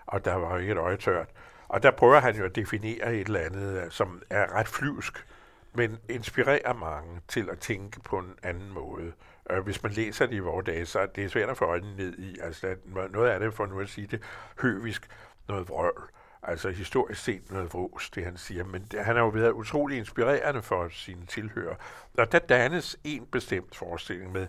og 0.07 0.25
der 0.25 0.35
var 0.35 0.53
jo 0.53 0.59
ikke 0.59 0.73
et 0.73 0.79
øje 0.79 0.97
tørt. 0.97 1.29
Og 1.69 1.83
der 1.83 1.91
prøver 1.91 2.21
han 2.21 2.37
jo 2.37 2.45
at 2.45 2.57
definere 2.57 3.15
et 3.15 3.27
eller 3.27 3.41
andet, 3.41 3.83
øh, 3.85 3.91
som 3.91 4.23
er 4.31 4.55
ret 4.55 4.69
flyvsk, 4.69 5.27
men 5.75 5.99
inspirerer 6.09 6.73
mange 6.73 7.21
til 7.29 7.49
at 7.51 7.59
tænke 7.59 8.01
på 8.01 8.19
en 8.19 8.35
anden 8.43 8.71
måde. 8.71 9.13
Øh, 9.51 9.59
hvis 9.65 9.83
man 9.83 9.93
læser 9.93 10.27
det 10.27 10.35
i 10.35 10.39
vores 10.39 10.67
dage, 10.67 10.87
så 10.87 10.99
er 10.99 11.07
det 11.07 11.31
svært 11.31 11.49
at 11.49 11.57
få 11.57 11.65
øjnene 11.65 11.97
ned 11.97 12.19
i. 12.19 12.39
Altså, 12.43 12.77
noget 13.11 13.31
af 13.31 13.41
det, 13.41 13.55
for 13.55 13.67
nu 13.67 13.81
at 13.81 13.89
sige 13.89 14.07
det, 14.07 14.23
høvisk, 14.63 15.09
noget 15.49 15.69
vrøvl. 15.69 16.11
Altså 16.43 16.71
historisk 16.71 17.25
set 17.25 17.51
noget 17.51 17.73
vros, 17.73 18.11
det 18.11 18.25
han 18.25 18.37
siger. 18.37 18.65
Men 18.65 18.83
det, 18.91 19.05
han 19.05 19.17
har 19.17 19.23
jo 19.23 19.29
været 19.29 19.51
utrolig 19.51 19.99
inspirerende 19.99 20.63
for 20.63 20.89
sine 20.89 21.27
tilhører. 21.27 21.75
Og 22.19 22.33
der 22.33 22.39
dannes 22.39 22.97
en 23.05 23.27
bestemt 23.27 23.77
forestilling 23.77 24.33
med 24.33 24.47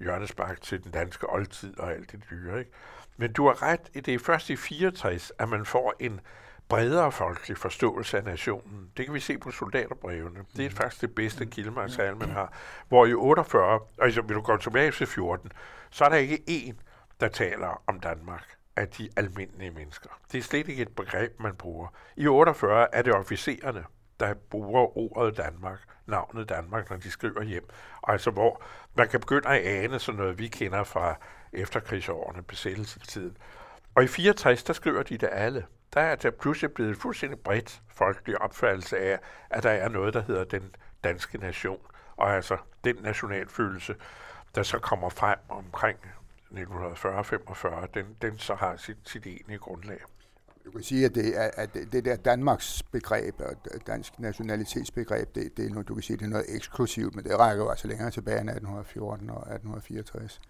Jørgens 0.00 0.32
Bak 0.32 0.60
til 0.60 0.84
den 0.84 0.92
danske 0.92 1.30
oldtid 1.30 1.78
og 1.78 1.92
alt 1.92 2.12
det 2.12 2.24
dyre. 2.30 2.58
Ikke? 2.58 2.70
Men 3.16 3.32
du 3.32 3.46
har 3.46 3.62
ret, 3.62 3.80
det 3.94 4.08
er 4.08 4.18
først 4.18 4.50
i 4.50 4.56
64, 4.56 5.32
at 5.38 5.48
man 5.48 5.66
får 5.66 5.94
en 6.00 6.20
bredere 6.68 7.12
folkelig 7.12 7.58
forståelse 7.58 8.18
af 8.18 8.24
nationen. 8.24 8.90
Det 8.96 9.04
kan 9.04 9.14
vi 9.14 9.20
se 9.20 9.38
på 9.38 9.50
soldaterbrevene. 9.50 10.44
Det 10.56 10.66
er 10.66 10.70
faktisk 10.70 11.00
det 11.00 11.14
bedste 11.14 11.46
kildemateriale, 11.46 12.16
man 12.16 12.30
har. 12.30 12.52
Hvor 12.88 13.06
i 13.06 13.14
48, 13.14 13.80
altså 13.98 14.22
vil 14.22 14.36
du 14.36 14.40
gå 14.40 14.56
tilbage 14.56 14.90
til 14.90 15.06
14, 15.06 15.52
så 15.90 16.04
er 16.04 16.08
der 16.08 16.16
ikke 16.16 16.42
én, 16.48 16.74
der 17.20 17.28
taler 17.28 17.82
om 17.86 18.00
Danmark 18.00 18.59
af 18.76 18.88
de 18.88 19.08
almindelige 19.16 19.70
mennesker. 19.70 20.10
Det 20.32 20.38
er 20.38 20.42
slet 20.42 20.68
ikke 20.68 20.82
et 20.82 20.94
begreb, 20.96 21.40
man 21.40 21.54
bruger. 21.54 21.88
I 22.16 22.26
48 22.26 22.94
er 22.94 23.02
det 23.02 23.14
officererne, 23.14 23.84
der 24.20 24.34
bruger 24.34 24.98
ordet 24.98 25.36
Danmark, 25.36 25.80
navnet 26.06 26.48
Danmark, 26.48 26.90
når 26.90 26.96
de 26.96 27.10
skriver 27.10 27.42
hjem. 27.42 27.68
Altså 28.02 28.30
hvor 28.30 28.62
man 28.94 29.08
kan 29.08 29.20
begynde 29.20 29.48
at 29.48 29.66
ane 29.66 29.98
sådan 29.98 30.18
noget, 30.18 30.38
vi 30.38 30.48
kender 30.48 30.84
fra 30.84 31.14
efterkrigsårene, 31.52 32.42
besættelsestiden. 32.42 33.36
Og 33.94 34.04
i 34.04 34.06
64, 34.06 34.62
der 34.62 34.72
skriver 34.72 35.02
de 35.02 35.18
det 35.18 35.28
alle. 35.32 35.66
Der 35.94 36.00
er 36.00 36.16
der 36.16 36.30
pludselig 36.30 36.72
blevet 36.72 36.96
fuldstændig 36.96 37.38
bredt 37.38 37.82
folkelig 37.88 38.40
opfattelse 38.40 38.98
af, 38.98 39.18
at 39.50 39.62
der 39.62 39.70
er 39.70 39.88
noget, 39.88 40.14
der 40.14 40.22
hedder 40.22 40.44
den 40.44 40.74
danske 41.04 41.38
nation. 41.38 41.80
Og 42.16 42.34
altså 42.34 42.56
den 42.84 42.96
nationalfølelse, 42.96 43.94
der 44.54 44.62
så 44.62 44.78
kommer 44.78 45.08
frem 45.08 45.38
omkring 45.48 45.98
1940-45, 46.52 47.86
den, 47.94 48.06
den 48.22 48.38
så 48.38 48.54
har 48.54 48.76
sit, 48.76 48.96
sit 49.04 49.26
egentlige 49.26 49.58
grundlag. 49.58 49.98
Du 50.64 50.70
kan 50.70 50.82
sige, 50.82 51.04
at 51.04 51.14
det, 51.14 51.38
er, 51.38 51.50
at 51.54 51.74
det 51.92 52.04
der 52.04 52.16
Danmarks 52.16 52.82
begreb 52.82 53.40
og 53.40 53.86
dansk 53.86 54.18
nationalitetsbegreb, 54.18 55.34
det, 55.34 55.56
det 55.56 55.66
er 55.66 55.70
noget, 55.70 55.88
du 55.88 55.94
kan 55.94 56.02
sige, 56.02 56.16
det 56.16 56.24
er 56.24 56.28
noget 56.28 56.46
eksklusivt, 56.48 57.14
men 57.14 57.24
det 57.24 57.38
rækker 57.38 57.64
jo 57.64 57.70
altså 57.70 57.88
længere 57.88 58.10
tilbage 58.10 58.40
end 58.40 58.50
1814 58.50 59.30
og 59.30 59.36
1864. 59.36 60.40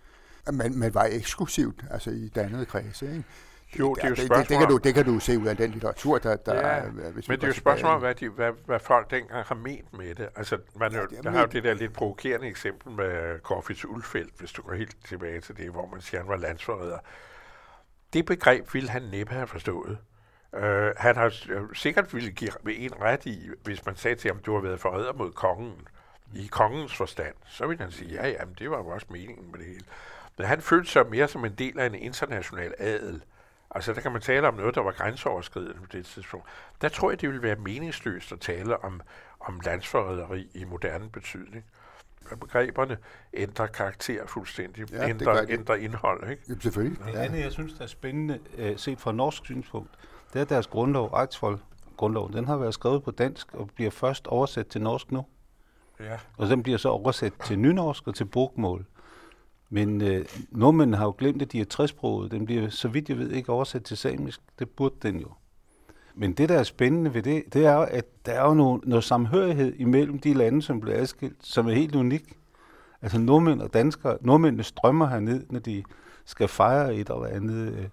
Men, 0.53 0.79
men 0.79 0.95
var 0.95 1.05
eksklusivt, 1.05 1.85
altså 1.91 2.11
i 2.11 2.29
dannede 2.29 2.67
kredse. 2.67 3.07
Ikke? 3.07 3.25
Jo, 3.79 3.95
det 3.95 4.05
er 4.05 4.09
jo 4.09 4.15
det, 4.15 4.27
spørgsmål 4.27 4.39
det, 4.39 4.49
det, 4.49 4.59
kan 4.59 4.69
du, 4.69 4.77
det 4.77 4.95
kan 4.95 5.05
du 5.05 5.19
se 5.19 5.39
ud 5.39 5.47
af 5.47 5.57
den 5.57 5.71
litteratur, 5.71 6.19
der, 6.19 6.37
der 6.37 6.55
Ja, 6.55 6.61
er... 6.61 6.91
Hvis 6.91 7.29
vi 7.29 7.33
Men 7.33 7.41
det 7.41 7.45
er 7.45 7.49
jo 7.49 7.55
spørgsmål 7.55 7.93
om, 7.93 8.01
hvad, 8.01 8.15
de, 8.15 8.29
hvad, 8.29 8.53
hvad 8.67 8.81
folk 8.81 9.11
dengang 9.11 9.45
har 9.47 9.55
ment 9.55 9.99
med 9.99 10.15
det. 10.15 10.29
Altså, 10.37 10.59
man, 10.77 10.93
ja, 10.93 11.01
det 11.01 11.19
er 11.19 11.23
der 11.23 11.31
har 11.31 11.41
jo 11.41 11.47
det 11.47 11.65
der 11.65 11.75
lidt 11.75 11.93
provokerende 11.93 12.49
eksempel 12.49 12.93
med 12.93 13.41
Corfitz 13.41 13.85
Ulfeldt, 13.85 14.39
hvis 14.39 14.53
du 14.53 14.63
går 14.63 14.75
helt 14.75 14.97
tilbage 15.05 15.41
til 15.41 15.57
det, 15.57 15.71
hvor 15.71 15.87
man 15.87 16.01
siger, 16.01 16.21
han 16.21 16.29
var 16.29 16.37
landsforræder. 16.37 16.99
Det 18.13 18.27
begreb 18.27 18.75
ville 18.75 18.91
han 18.91 19.03
næppe 19.03 19.33
have 19.33 19.47
forstået. 19.47 19.99
Uh, 20.53 20.63
han 20.97 21.17
har 21.17 21.35
øh, 21.49 21.63
sikkert 21.75 22.15
ville 22.15 22.31
give 22.31 22.77
en 22.77 23.01
ret 23.01 23.27
i, 23.27 23.49
hvis 23.63 23.87
man 23.87 23.97
sagde 23.97 24.17
til 24.17 24.31
ham, 24.31 24.39
du 24.39 24.55
har 24.55 24.61
været 24.61 24.81
forræder 24.81 25.13
mod 25.13 25.33
kongen, 25.33 25.73
i 26.35 26.47
kongens 26.47 26.97
forstand, 26.97 27.35
så 27.47 27.67
ville 27.67 27.83
han 27.83 27.93
sige, 27.93 28.13
ja, 28.13 28.29
ja, 28.29 28.45
men 28.45 28.55
det 28.59 28.71
var 28.71 28.79
jo 28.79 28.87
også 28.87 29.07
meningen 29.11 29.51
med 29.51 29.59
det 29.59 29.67
hele. 29.67 29.85
Men 30.39 30.47
han 30.47 30.61
følte 30.61 30.91
sig 30.91 31.07
mere 31.11 31.29
som 31.29 31.45
en 31.45 31.55
del 31.55 31.79
af 31.79 31.87
en 31.87 31.95
international 31.95 32.75
adel. 32.79 33.23
Altså, 33.75 33.93
der 33.93 34.01
kan 34.01 34.13
man 34.13 34.21
tale 34.21 34.49
om 34.49 34.55
noget, 34.55 34.75
der 34.75 34.81
var 34.81 34.93
grænseoverskridende 34.93 35.75
på 35.81 35.87
det 35.93 36.07
tidspunkt. 36.07 36.47
Der 36.81 36.89
tror 36.89 37.11
jeg, 37.11 37.21
det 37.21 37.29
ville 37.29 37.43
være 37.43 37.57
meningsløst 37.57 38.33
at 38.33 38.41
tale 38.41 38.85
om, 38.85 39.01
om 39.41 39.61
landsforræderi 39.65 40.51
i 40.55 40.65
moderne 40.65 41.09
betydning. 41.11 41.65
Begreberne 42.41 42.99
ændrer 43.35 43.67
karakter 43.67 44.27
fuldstændig, 44.27 44.91
Ja, 44.93 44.97
ja, 44.97 45.03
det 45.03 45.11
ændrer, 45.11 45.45
ændrer 45.49 45.75
indhold. 45.75 46.31
Ikke? 46.31 46.43
Jamen, 46.49 46.61
selvfølgelig. 46.61 46.99
Det 47.07 47.13
Ja. 47.15 47.25
andet, 47.25 47.41
jeg 47.41 47.53
synes, 47.53 47.73
der 47.73 47.83
er 47.83 47.87
spændende, 47.89 48.39
øh, 48.59 48.79
set 48.79 49.01
fra 49.01 49.13
norsk 49.13 49.45
synspunkt, 49.45 49.91
det 50.33 50.41
er 50.41 50.45
deres 50.45 50.67
grundlov, 50.67 51.19
Eidsvoll 51.21 51.59
grundlov, 51.97 52.33
den 52.33 52.45
har 52.47 52.57
været 52.57 52.75
skrevet 52.75 53.03
på 53.03 53.11
dansk 53.11 53.55
og 53.55 53.71
bliver 53.75 53.91
først 53.91 54.27
oversat 54.27 54.67
til 54.67 54.81
norsk 54.83 55.13
nu. 55.13 55.27
Ja. 56.01 56.19
Og 56.39 56.49
den 56.49 56.63
bliver 56.63 56.79
så 56.79 56.89
oversat 56.89 57.33
til 57.45 57.59
nynorsk 57.59 58.07
og 58.09 58.15
til 58.15 58.25
bogmål. 58.25 58.87
Men 59.71 60.03
øh, 60.03 60.25
nordmændene 60.51 60.97
har 60.97 61.05
jo 61.05 61.15
glemt, 61.19 61.43
at 61.43 61.53
de 61.53 61.61
er 61.61 61.65
træsproget. 61.65 62.31
Den 62.31 62.45
bliver, 62.47 62.69
så 62.69 62.89
vidt 62.89 63.09
jeg 63.09 63.19
ved, 63.19 63.31
ikke 63.31 63.53
oversat 63.53 63.83
til 63.83 63.97
samisk. 63.97 64.41
Det 64.59 64.69
burde 64.71 64.95
den 65.03 65.21
jo. 65.21 65.29
Men 66.15 66.33
det, 66.33 66.49
der 66.49 66.59
er 66.59 66.63
spændende 66.63 67.15
ved 67.15 67.23
det, 67.23 67.43
det 67.53 67.67
er 67.67 67.75
jo, 67.75 67.83
at 67.83 68.27
der 68.27 68.33
er 68.33 68.49
jo 68.49 68.55
noget, 68.55 68.87
noget 68.87 69.05
samhørighed 69.05 69.75
imellem 69.77 70.19
de 70.19 70.35
lande, 70.35 70.63
som 70.63 70.81
bliver 70.81 70.97
adskilt, 70.99 71.37
som 71.41 71.69
er 71.69 71.73
helt 71.73 71.97
unik. 71.97 72.37
Altså 73.03 73.19
nordmænd 73.19 73.61
og 73.61 73.75
danskere, 73.75 74.19
nordmændene 74.21 74.63
strømmer 74.63 75.07
herned, 75.07 75.45
når 75.51 75.61
de 75.61 75.83
skal 76.25 76.49
fejre 76.49 76.95
et 76.95 77.11
eller 77.11 77.27
andet. 77.27 77.73
øh, 77.73 77.85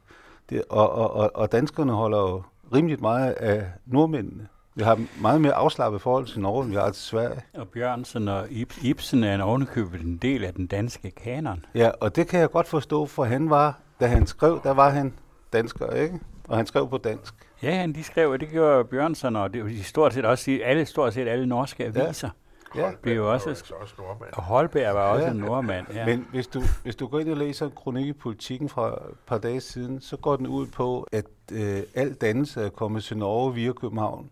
Det, 0.50 0.64
og, 0.70 0.92
og, 0.92 1.14
og, 1.14 1.32
og 1.36 1.52
danskerne 1.52 1.92
holder 1.92 2.18
jo 2.20 2.44
rimeligt 2.74 3.02
meget 3.02 3.32
af 3.32 3.72
nordmændene. 3.86 4.48
Vi 4.78 4.84
har 4.84 5.00
meget 5.22 5.42
mere 5.42 5.54
afslappet 5.54 6.02
forhold 6.02 6.26
til 6.26 6.40
Norge, 6.40 6.64
end 6.64 6.72
vi 6.72 6.78
har 6.78 6.90
til 6.92 7.04
Sverige. 7.04 7.42
Og 7.54 7.68
Bjørnsen 7.68 8.28
og 8.28 8.46
Ib- 8.46 8.86
Ibsen 8.88 9.24
er 9.24 9.36
en 9.36 9.42
ovenikøbet 9.42 10.02
en 10.02 10.18
del 10.18 10.44
af 10.44 10.54
den 10.54 10.68
danske 10.68 11.12
kanon. 11.12 11.66
Ja, 11.76 11.90
og 12.02 12.16
det 12.16 12.28
kan 12.28 12.40
jeg 12.40 12.52
godt 12.52 12.68
forstå, 12.68 13.06
for 13.06 13.24
han 13.24 13.50
var, 13.50 13.80
da 14.00 14.08
han 14.08 14.28
skrev, 14.28 14.60
der 14.64 14.72
var 14.74 14.90
han 14.90 15.14
dansker, 15.54 15.90
ikke? 15.90 16.20
Og 16.48 16.58
han 16.58 16.66
skrev 16.66 16.90
på 16.90 16.98
dansk. 16.98 17.34
Ja, 17.64 17.72
han 17.76 17.94
de 17.94 18.04
skrev, 18.04 18.30
og 18.30 18.40
det 18.40 18.50
gjorde 18.50 18.84
Bjørnsen, 18.84 19.36
og 19.36 19.54
det 19.54 19.64
var 19.64 19.70
de 19.70 19.84
stort 19.84 20.14
set 20.14 20.26
også 20.26 20.60
alle, 20.64 20.86
stort 20.86 21.14
set 21.14 21.28
alle 21.28 21.46
norske 21.46 21.86
aviser. 21.86 22.30
Ja. 22.76 22.92
Det 23.04 23.12
er 23.12 23.16
jo 23.16 23.34
også, 23.34 23.50
altså 23.50 23.74
også 23.82 23.94
nordmand. 23.98 24.34
og 24.34 24.44
Holberg 24.44 24.96
var 24.96 25.02
også 25.10 25.26
Ja. 25.26 25.32
en 25.32 25.38
nordmand. 25.38 25.86
Ja. 25.94 26.06
Men 26.06 26.28
hvis 26.32 26.48
du, 26.48 26.62
hvis 26.84 26.96
du 26.96 27.08
går 27.08 27.20
ind 27.20 27.30
og 27.30 27.38
læser 27.38 27.66
en 27.66 27.72
kronik 27.76 28.06
i 28.06 28.14
politikken 28.14 28.70
fra 28.70 28.88
et 28.88 29.00
par 29.28 29.38
dage 29.38 29.62
siden, 29.62 30.02
så 30.02 30.18
går 30.18 30.36
den 30.36 30.48
ud 30.48 30.68
på, 30.68 31.08
at 31.12 31.26
øh, 31.52 31.80
al 31.96 32.14
dannelse 32.14 32.62
er 32.62 32.70
kommet 32.70 33.04
til 33.04 33.18
Norge 33.18 33.54
via 33.54 33.72
København. 33.72 34.30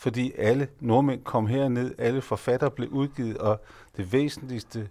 Fordi 0.00 0.32
alle 0.38 0.68
nordmænd 0.80 1.24
kom 1.24 1.46
herned, 1.46 1.94
alle 1.98 2.20
forfattere 2.20 2.70
blev 2.70 2.88
udgivet, 2.88 3.38
og 3.38 3.60
det 3.96 4.12
væsentligste 4.12 4.88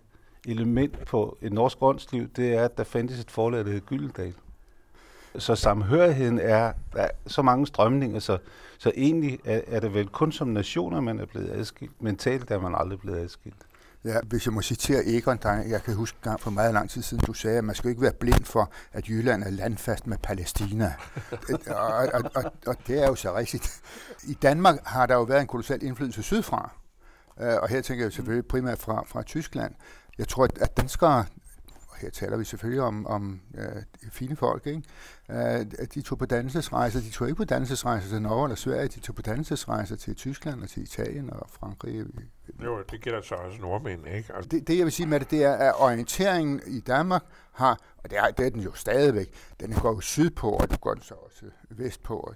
element 0.48 1.06
på 1.06 1.38
et 1.42 1.54
norsk 1.54 1.78
åndsliv, 1.82 2.28
det 2.36 2.54
er, 2.54 2.66
at 2.66 2.78
der 2.78 2.84
fandtes 2.84 3.20
et 3.20 3.32
forlag, 3.32 3.66
der 3.66 3.72
hed 3.72 3.82
Gyldendal. 3.82 4.34
Så 5.38 5.56
samhørigheden 5.56 6.40
er, 6.40 6.74
der 6.94 7.02
er 7.02 7.10
så 7.28 7.42
mange 7.42 7.68
strømninger, 7.68 8.20
så, 8.20 8.38
så 8.78 8.92
egentlig 8.96 9.40
er, 9.46 9.62
er 9.68 9.80
det 9.80 9.94
vel 9.94 10.08
kun 10.08 10.32
som 10.32 10.48
nationer, 10.48 11.02
man 11.02 11.20
er 11.20 11.26
blevet 11.26 11.50
adskilt. 11.52 12.02
Mentalt 12.02 12.52
er 12.52 12.60
man 12.60 12.76
aldrig 12.76 13.00
blevet 13.00 13.18
adskilt. 13.18 13.69
Ja, 14.04 14.20
hvis 14.24 14.46
jeg 14.46 14.54
må 14.54 14.62
citere 14.62 15.06
Egon, 15.06 15.38
der, 15.44 15.52
jeg 15.52 15.84
kan 15.84 15.96
huske 15.96 16.18
gang 16.22 16.40
for 16.40 16.52
meget 16.52 16.74
lang 16.74 16.90
tid 16.90 17.02
siden, 17.02 17.24
du 17.24 17.34
sagde, 17.34 17.58
at 17.58 17.64
man 17.64 17.76
skal 17.76 17.90
ikke 17.90 18.02
være 18.02 18.14
blind 18.20 18.46
for, 18.46 18.72
at 18.92 19.08
Jylland 19.08 19.44
er 19.44 19.50
landfast 19.50 20.08
med 20.08 20.18
Palæstina. 20.18 20.94
og, 21.68 22.08
og, 22.14 22.32
og, 22.36 22.52
og 22.66 22.76
det 22.88 23.04
er 23.04 23.08
jo 23.08 23.16
så 23.16 23.36
rigtigt. 23.36 23.82
I 24.24 24.34
Danmark 24.34 24.80
har 24.86 25.06
der 25.06 25.16
jo 25.16 25.22
været 25.22 25.42
en 25.42 25.48
kolossal 25.48 25.84
indflydelse 25.84 26.24
sydfra, 26.24 26.72
øh, 27.40 27.56
og 27.62 27.70
her 27.70 27.82
tænker 27.82 28.06
jeg 28.06 28.14
selvfølgelig 28.14 28.48
primært 28.48 28.80
fra, 28.80 29.04
fra 29.08 29.24
Tyskland. 29.24 29.74
Jeg 30.18 30.28
tror, 30.28 30.44
at, 30.44 30.78
danskere, 30.78 31.26
her 32.02 32.10
taler 32.10 32.38
vi 32.38 32.44
selvfølgelig 32.44 32.84
om, 32.84 33.08
om 33.08 33.42
øh, 33.58 33.84
fine 34.12 34.36
folk, 34.36 34.68
ikke? 34.68 34.84
Øh, 35.30 35.66
de 35.94 36.02
tog 36.02 36.18
på 36.18 36.26
dannelsesrejser. 36.26 37.00
De 37.00 37.10
tog 37.10 37.28
ikke 37.28 37.38
på 37.38 37.44
dannelsesrejser 37.44 38.10
til 38.10 38.22
Norge 38.22 38.46
eller 38.46 38.56
Sverige, 38.56 38.88
de 38.88 39.00
tog 39.00 39.16
på 39.16 39.22
dannelsesrejser 39.22 39.96
til 39.96 40.16
Tyskland 40.16 40.64
og 40.64 40.70
til 40.70 40.84
Italien 40.84 41.30
og 41.34 41.50
Frankrig. 41.50 42.06
Jo, 42.64 42.84
det 42.92 43.02
gælder 43.02 43.22
så 43.22 43.36
også 43.36 43.62
nordmænd, 43.62 44.08
ikke? 44.08 44.36
Altså, 44.36 44.50
Det, 44.50 44.68
det 44.68 44.78
jeg 44.78 44.86
vil 44.86 44.94
sige 44.94 45.08
med 45.08 45.20
det, 45.20 45.32
det 45.32 45.44
er, 45.44 45.54
at 45.54 45.74
orienteringen 45.78 46.62
i 46.68 46.80
Danmark 46.80 47.24
har, 47.52 47.80
og 47.98 48.10
det 48.10 48.18
er, 48.18 48.28
det 48.32 48.46
er 48.46 48.50
den 48.50 48.62
jo 48.62 48.74
stadigvæk, 48.74 49.34
den 49.60 49.74
går 49.74 49.94
jo 49.94 50.00
sydpå, 50.00 50.50
og 50.50 50.72
det 50.72 50.82
går 50.82 50.94
den 50.94 51.04
så 51.04 51.14
også 51.14 51.46
vestpå. 51.70 52.16
Og 52.16 52.36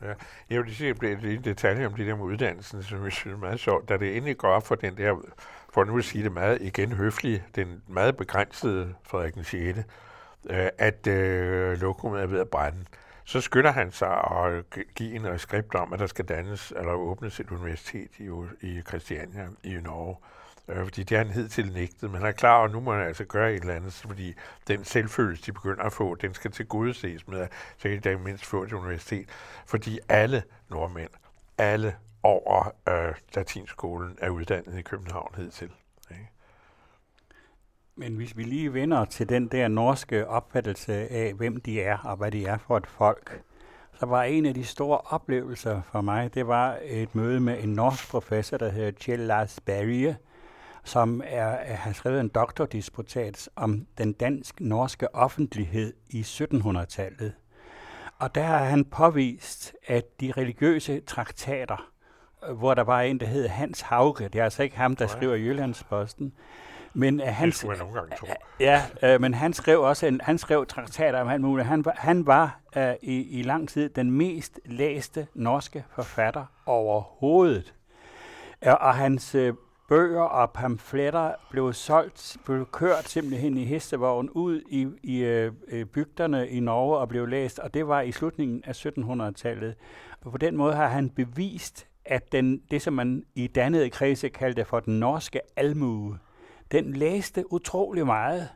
jeg 0.00 0.58
vil 0.58 0.64
lige 0.64 0.74
sige 0.74 0.90
en 1.12 1.18
lille 1.20 1.42
detalje 1.44 1.86
om 1.86 1.94
det 1.94 2.06
der 2.06 2.16
med 2.16 2.24
uddannelsen, 2.24 2.82
som 2.82 3.04
jeg 3.04 3.12
synes 3.12 3.34
er 3.34 3.38
meget 3.38 3.60
sjovt. 3.60 3.88
Da 3.88 3.96
det 3.96 4.16
endelig 4.16 4.36
går 4.36 4.48
op 4.48 4.66
for 4.66 4.74
den 4.74 4.96
der, 4.96 5.16
for 5.72 5.84
nu 5.84 5.98
at 5.98 6.04
sige 6.04 6.24
det 6.24 6.32
meget 6.32 6.62
igen 6.62 6.92
høflige, 6.92 7.44
den 7.54 7.82
meget 7.86 8.16
begrænsede 8.16 8.94
Frederik 9.02 9.34
den 9.34 9.44
6., 9.44 9.78
øh, 10.50 10.68
at 10.78 11.06
øh, 11.06 11.80
lokummet 11.80 12.22
er 12.22 12.26
ved 12.26 12.40
at 12.40 12.48
brænde, 12.48 12.84
så 13.24 13.40
skynder 13.40 13.70
han 13.70 13.92
sig 13.92 14.08
at 14.10 14.64
give 14.94 15.14
en 15.14 15.26
reskript 15.26 15.74
om, 15.74 15.92
at 15.92 15.98
der 15.98 16.06
skal 16.06 16.24
dannes 16.24 16.72
eller 16.76 16.92
åbnes 16.92 17.40
et 17.40 17.50
universitet 17.50 18.10
i, 18.18 18.30
i 18.60 18.82
Christiania 18.88 19.48
i 19.64 19.72
Norge. 19.74 20.16
Øh, 20.68 20.84
fordi 20.84 21.02
det 21.02 21.18
har 21.18 21.24
han 21.24 21.34
hidtil 21.34 21.72
nægtet, 21.72 22.10
men 22.10 22.20
han 22.20 22.26
er 22.26 22.32
klar 22.32 22.62
og 22.62 22.70
nu 22.70 22.80
må 22.80 22.92
han 22.92 23.06
altså 23.06 23.24
gøre 23.24 23.54
et 23.54 23.60
eller 23.60 23.74
andet, 23.74 23.92
fordi 23.92 24.34
den 24.68 24.84
selvfølelse, 24.84 25.46
de 25.46 25.52
begynder 25.52 25.82
at 25.82 25.92
få, 25.92 26.14
den 26.14 26.34
skal 26.34 26.50
tilgodeses 26.50 27.28
med, 27.28 27.40
at 27.40 27.52
så 27.78 27.88
kan 27.88 28.00
de 28.00 28.18
mindst 28.18 28.46
få 28.46 28.62
et 28.62 28.72
universitet. 28.72 29.28
Fordi 29.66 29.98
alle 30.08 30.42
nordmænd, 30.70 31.10
alle 31.58 31.96
over 32.22 32.72
øh, 32.88 33.14
latinskolen 33.34 34.18
er 34.20 34.30
uddannet 34.30 34.78
i 34.78 34.82
København 34.82 35.34
hidtil. 35.36 35.70
Ikke? 36.10 36.28
Men 37.96 38.16
hvis 38.16 38.36
vi 38.36 38.42
lige 38.42 38.74
vender 38.74 39.04
til 39.04 39.28
den 39.28 39.48
der 39.48 39.68
norske 39.68 40.28
opfattelse 40.28 40.92
af, 40.92 41.34
hvem 41.34 41.60
de 41.60 41.82
er 41.82 41.98
og 41.98 42.16
hvad 42.16 42.30
de 42.30 42.46
er 42.46 42.58
for 42.58 42.76
et 42.76 42.86
folk, 42.86 43.42
så 43.98 44.06
var 44.06 44.22
en 44.22 44.46
af 44.46 44.54
de 44.54 44.64
store 44.64 44.98
oplevelser 44.98 45.82
for 45.92 46.00
mig, 46.00 46.34
det 46.34 46.46
var 46.46 46.78
et 46.82 47.14
møde 47.14 47.40
med 47.40 47.62
en 47.62 47.68
norsk 47.68 48.10
professor, 48.10 48.56
der 48.56 48.70
hedder 48.70 48.90
Kjell 48.90 49.22
Lars 49.22 49.60
Berge, 49.60 50.16
som 50.84 51.22
er, 51.24 51.44
er, 51.44 51.74
har 51.74 51.92
skrevet 51.92 52.20
en 52.20 52.28
doktordisputat 52.28 53.48
om 53.56 53.86
den 53.98 54.12
dansk-norske 54.12 55.14
offentlighed 55.14 55.92
i 56.10 56.20
1700-tallet. 56.20 57.32
Og 58.18 58.34
der 58.34 58.42
har 58.42 58.64
han 58.64 58.84
påvist, 58.84 59.74
at 59.86 60.20
de 60.20 60.32
religiøse 60.36 61.00
traktater, 61.00 61.90
øh, 62.48 62.58
hvor 62.58 62.74
der 62.74 62.82
var 62.82 63.00
en, 63.00 63.20
der 63.20 63.26
hed 63.26 63.48
Hans 63.48 63.80
Hauge, 63.80 64.24
det 64.24 64.34
er 64.34 64.44
altså 64.44 64.62
ikke 64.62 64.76
ham, 64.76 64.96
der 64.96 65.06
Nej. 65.06 65.16
skriver 65.16 65.34
Jyllandsposten, 65.34 66.32
men 66.94 67.20
uh, 67.20 67.26
Det 67.26 67.34
han, 67.34 67.52
jeg 67.64 67.76
nogle 67.78 67.94
gange 67.94 68.16
tro. 68.16 68.26
Ja, 68.60 68.82
øh, 69.02 69.20
men 69.20 69.34
han 69.34 69.52
skrev 69.52 69.82
også 69.82 70.06
en, 70.06 70.20
han 70.20 70.38
skrev 70.38 70.66
traktater 70.66 71.20
om 71.20 71.28
alt 71.28 71.40
muligt. 71.40 71.68
Han 71.68 71.84
var, 71.84 71.94
han 71.96 72.26
var 72.26 72.60
øh, 72.76 72.94
i, 73.02 73.38
i 73.38 73.42
lang 73.42 73.68
tid 73.68 73.88
den 73.88 74.10
mest 74.10 74.60
læste 74.64 75.26
norske 75.34 75.84
forfatter 75.94 76.44
overhovedet. 76.66 77.74
Øh, 78.66 78.72
og 78.80 78.94
hans 78.94 79.34
øh, 79.34 79.54
bøger 79.88 80.22
og 80.22 80.50
pamfletter 80.50 81.32
blev 81.50 81.72
solgt, 81.72 82.36
blev 82.44 82.66
kørt 82.72 83.08
simpelthen 83.08 83.56
i 83.56 83.64
hestevogn 83.64 84.30
ud 84.30 84.60
i, 84.68 84.88
i 85.02 85.18
øh, 85.18 85.52
bygderne 85.84 86.48
i 86.48 86.60
Norge 86.60 86.98
og 86.98 87.08
blev 87.08 87.26
læst, 87.26 87.58
og 87.58 87.74
det 87.74 87.88
var 87.88 88.00
i 88.00 88.12
slutningen 88.12 88.62
af 88.64 88.86
1700-tallet. 88.86 89.74
Og 90.24 90.32
på 90.32 90.38
den 90.38 90.56
måde 90.56 90.74
har 90.74 90.86
han 90.86 91.10
bevist, 91.10 91.86
at 92.04 92.32
den, 92.32 92.62
det, 92.70 92.82
som 92.82 92.94
man 92.94 93.24
i 93.34 93.46
dannede 93.46 93.90
kredse 93.90 94.28
kaldte 94.28 94.64
for 94.64 94.80
den 94.80 95.00
norske 95.00 95.40
almue, 95.56 96.18
den 96.72 96.92
læste 96.92 97.52
utrolig 97.52 98.06
meget, 98.06 98.48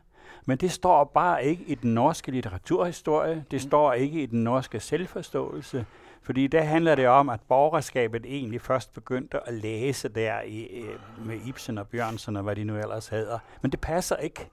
men 0.45 0.57
det 0.57 0.71
står 0.71 1.03
bare 1.03 1.45
ikke 1.45 1.63
i 1.63 1.75
den 1.75 1.93
norske 1.93 2.31
litteraturhistorie, 2.31 3.45
det 3.51 3.61
står 3.61 3.93
ikke 3.93 4.23
i 4.23 4.25
den 4.25 4.43
norske 4.43 4.79
selvforståelse, 4.79 5.85
fordi 6.23 6.47
der 6.47 6.61
handler 6.61 6.95
det 6.95 7.07
om, 7.07 7.29
at 7.29 7.39
borgerskabet 7.41 8.25
egentlig 8.25 8.61
først 8.61 8.93
begyndte 8.93 9.47
at 9.47 9.53
læse 9.53 10.09
der 10.09 10.41
i, 10.41 10.63
øh, 10.63 11.27
med 11.27 11.39
Ibsen 11.45 11.77
og 11.77 11.87
Bjørnsen 11.87 12.35
og 12.35 12.43
hvad 12.43 12.55
de 12.55 12.63
nu 12.63 12.77
ellers 12.77 13.07
hedder. 13.07 13.39
Men 13.61 13.71
det 13.71 13.81
passer 13.81 14.15
ikke. 14.15 14.49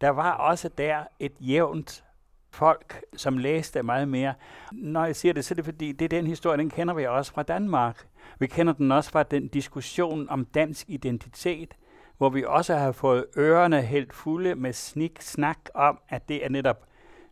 Der 0.00 0.10
var 0.10 0.32
også 0.32 0.68
der 0.68 1.04
et 1.18 1.32
jævnt 1.40 2.04
folk, 2.50 3.04
som 3.16 3.38
læste 3.38 3.82
meget 3.82 4.08
mere. 4.08 4.34
Når 4.72 5.04
jeg 5.04 5.16
siger 5.16 5.32
det, 5.32 5.44
så 5.44 5.54
er 5.54 5.56
det 5.56 5.64
fordi, 5.64 5.92
det 5.92 6.04
er 6.04 6.08
den 6.08 6.26
historie, 6.26 6.58
den 6.58 6.70
kender 6.70 6.94
vi 6.94 7.06
også 7.06 7.32
fra 7.32 7.42
Danmark. 7.42 8.06
Vi 8.38 8.46
kender 8.46 8.72
den 8.72 8.92
også 8.92 9.10
fra 9.10 9.22
den 9.22 9.48
diskussion 9.48 10.30
om 10.30 10.44
dansk 10.44 10.90
identitet, 10.90 11.74
hvor 12.18 12.28
vi 12.28 12.44
også 12.44 12.76
har 12.76 12.92
fået 12.92 13.26
ørerne 13.36 13.82
helt 13.82 14.12
fulde 14.12 14.54
med 14.54 14.72
snik 14.72 15.22
snak 15.22 15.58
om, 15.74 15.98
at 16.08 16.28
det 16.28 16.44
er 16.44 16.48
netop 16.48 16.86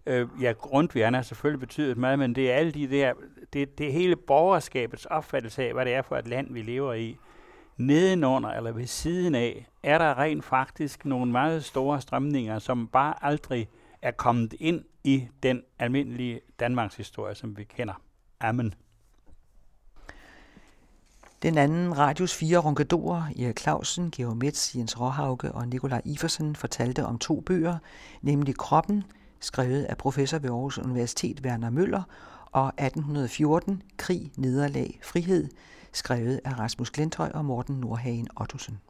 Øh, 0.09 0.29
ja, 0.41 0.53
Grundtvig 0.53 1.09
har 1.09 1.23
selvfølgelig 1.23 1.61
betydet 1.61 1.97
meget, 1.97 2.19
men 2.19 2.35
det 2.35 2.51
er 2.51 2.55
alle 2.55 2.73
de 2.73 2.91
der, 2.91 3.13
det, 3.53 3.79
det 3.79 3.93
hele 3.93 4.17
borgerskabets 4.17 5.07
opfattelse 5.07 5.63
af, 5.63 5.73
hvad 5.73 5.85
det 5.85 5.95
er 5.95 6.03
for 6.03 6.17
et 6.17 6.29
land, 6.29 6.53
vi 6.53 6.63
lever 6.63 6.95
i. 6.95 7.17
Nedenunder 7.77 8.51
eller 8.51 8.73
ved 8.73 8.87
siden 8.87 9.35
af, 9.35 9.67
er 9.83 9.99
der 9.99 10.19
rent 10.19 10.45
faktisk 10.45 11.05
nogle 11.05 11.33
meget 11.33 11.65
store 11.65 12.01
strømninger, 12.01 12.59
som 12.59 12.89
bare 12.89 13.15
aldrig 13.25 13.69
er 14.03 14.11
kommet 14.11 14.55
ind 14.61 14.85
i 15.05 15.29
den 15.43 15.63
almindelige 15.79 16.41
Danmarks 16.61 16.97
historie, 16.97 17.35
som 17.35 17.57
vi 17.57 17.65
kender. 17.65 17.95
Amen. 18.41 18.75
Den 21.43 21.59
anden 21.59 21.99
Radius 21.99 22.35
4 22.35 22.59
ronkadorer, 22.59 23.23
Erik 23.23 23.61
Clausen, 23.61 24.11
Georg 24.11 24.37
Metz, 24.37 24.75
Jens 24.75 25.01
Råhauke 25.01 25.53
og 25.53 25.69
Nikolaj 25.69 26.03
Iversen 26.05 26.57
fortalte 26.57 27.07
om 27.07 27.19
to 27.19 27.41
bøger, 27.41 27.79
nemlig 28.23 28.57
Kroppen, 28.57 29.05
skrevet 29.41 29.85
af 29.85 29.97
professor 29.97 30.39
ved 30.39 30.51
Aarhus 30.51 30.79
Universitet 30.79 31.41
Werner 31.45 31.71
Møller, 31.71 32.03
og 32.53 32.69
1814, 32.69 33.83
Krig, 33.97 34.33
Nederlag, 34.37 35.01
Frihed, 35.03 35.49
skrevet 35.93 36.41
af 36.45 36.59
Rasmus 36.59 36.91
Glenthøj 36.91 37.31
og 37.35 37.45
Morten 37.45 37.77
Nordhagen 37.77 38.29
Ottosen. 38.37 38.81